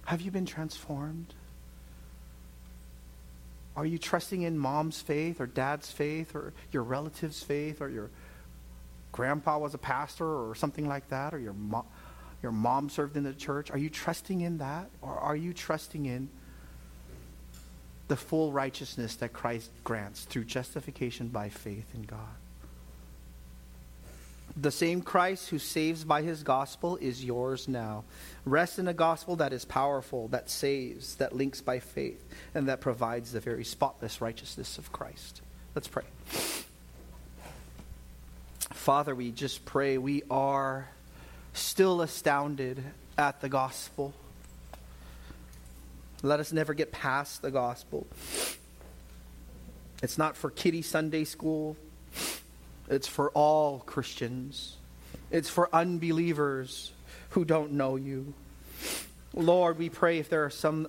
Have 0.06 0.22
you 0.22 0.30
been 0.30 0.46
transformed? 0.46 1.34
Are 3.76 3.84
you 3.84 3.98
trusting 3.98 4.40
in 4.40 4.56
mom's 4.56 5.02
faith 5.02 5.38
or 5.38 5.46
dad's 5.46 5.90
faith 5.90 6.34
or 6.34 6.54
your 6.72 6.82
relative's 6.82 7.42
faith 7.42 7.82
or 7.82 7.90
your 7.90 8.08
grandpa 9.12 9.58
was 9.58 9.74
a 9.74 9.78
pastor 9.78 10.24
or 10.24 10.54
something 10.54 10.88
like 10.88 11.10
that 11.10 11.34
or 11.34 11.38
your 11.38 11.52
mom, 11.52 11.84
your 12.44 12.52
mom 12.52 12.90
served 12.90 13.16
in 13.16 13.24
the 13.24 13.32
church? 13.32 13.70
Are 13.70 13.78
you 13.78 13.90
trusting 13.90 14.42
in 14.42 14.58
that 14.58 14.90
or 15.00 15.18
are 15.18 15.34
you 15.34 15.52
trusting 15.54 16.04
in 16.06 16.28
the 18.06 18.16
full 18.16 18.52
righteousness 18.52 19.16
that 19.16 19.32
Christ 19.32 19.70
grants 19.82 20.24
through 20.24 20.44
justification 20.44 21.28
by 21.28 21.48
faith 21.48 21.86
in 21.94 22.02
God? 22.02 22.18
The 24.56 24.70
same 24.70 25.00
Christ 25.00 25.48
who 25.48 25.58
saves 25.58 26.04
by 26.04 26.20
his 26.20 26.42
gospel 26.42 26.96
is 26.98 27.24
yours 27.24 27.66
now. 27.66 28.04
Rest 28.44 28.78
in 28.78 28.86
a 28.86 28.94
gospel 28.94 29.36
that 29.36 29.54
is 29.54 29.64
powerful, 29.64 30.28
that 30.28 30.50
saves, 30.50 31.16
that 31.16 31.34
links 31.34 31.62
by 31.62 31.80
faith, 31.80 32.22
and 32.54 32.68
that 32.68 32.80
provides 32.80 33.32
the 33.32 33.40
very 33.40 33.64
spotless 33.64 34.20
righteousness 34.20 34.76
of 34.76 34.92
Christ. 34.92 35.40
Let's 35.74 35.88
pray. 35.88 36.04
Father, 38.70 39.14
we 39.14 39.32
just 39.32 39.64
pray 39.64 39.96
we 39.96 40.22
are 40.30 40.88
still 41.54 42.02
astounded 42.02 42.82
at 43.16 43.40
the 43.40 43.48
gospel. 43.48 44.12
Let 46.22 46.40
us 46.40 46.52
never 46.52 46.74
get 46.74 46.92
past 46.92 47.42
the 47.42 47.50
gospel. 47.50 48.06
It's 50.02 50.18
not 50.18 50.36
for 50.36 50.50
kiddie 50.50 50.82
Sunday 50.82 51.24
school. 51.24 51.76
It's 52.88 53.08
for 53.08 53.30
all 53.30 53.78
Christians. 53.80 54.76
It's 55.30 55.48
for 55.48 55.74
unbelievers 55.74 56.92
who 57.30 57.44
don't 57.44 57.72
know 57.72 57.96
you. 57.96 58.34
Lord, 59.32 59.78
we 59.78 59.88
pray 59.88 60.18
if 60.18 60.28
there 60.28 60.44
are 60.44 60.50
some 60.50 60.88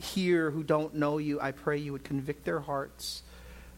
here 0.00 0.50
who 0.50 0.62
don't 0.62 0.94
know 0.94 1.18
you, 1.18 1.40
I 1.40 1.52
pray 1.52 1.78
you 1.78 1.92
would 1.92 2.04
convict 2.04 2.44
their 2.44 2.60
hearts. 2.60 3.22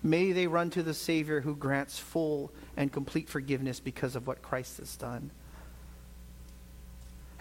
May 0.02 0.32
they 0.32 0.46
run 0.46 0.70
to 0.70 0.82
the 0.82 0.94
Savior 0.94 1.40
who 1.40 1.54
grants 1.54 1.98
full 1.98 2.52
and 2.76 2.92
complete 2.92 3.28
forgiveness 3.28 3.80
because 3.80 4.16
of 4.16 4.26
what 4.26 4.42
Christ 4.42 4.78
has 4.78 4.96
done. 4.96 5.30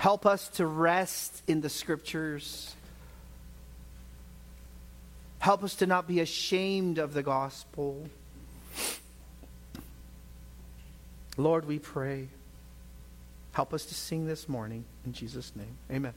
Help 0.06 0.28
us 0.28 0.49
to 0.49 0.68
rest 0.68 1.41
in 1.47 1.62
the 1.62 1.68
Scriptures. 1.68 2.76
Help 5.39 5.64
us 5.64 5.74
to 5.78 5.88
not 5.88 6.08
be 6.08 6.20
ashamed 6.20 6.99
of 6.99 7.16
the 7.16 7.24
gospel. 7.24 8.08
Lord, 11.38 11.66
we 11.66 11.80
pray. 11.80 12.28
Help 13.53 13.74
us 13.74 13.84
to 13.86 13.95
sing 13.95 14.28
this 14.28 14.47
morning. 14.47 14.86
In 15.08 15.14
Jesus' 15.14 15.51
name, 15.56 15.76
amen. 15.91 16.14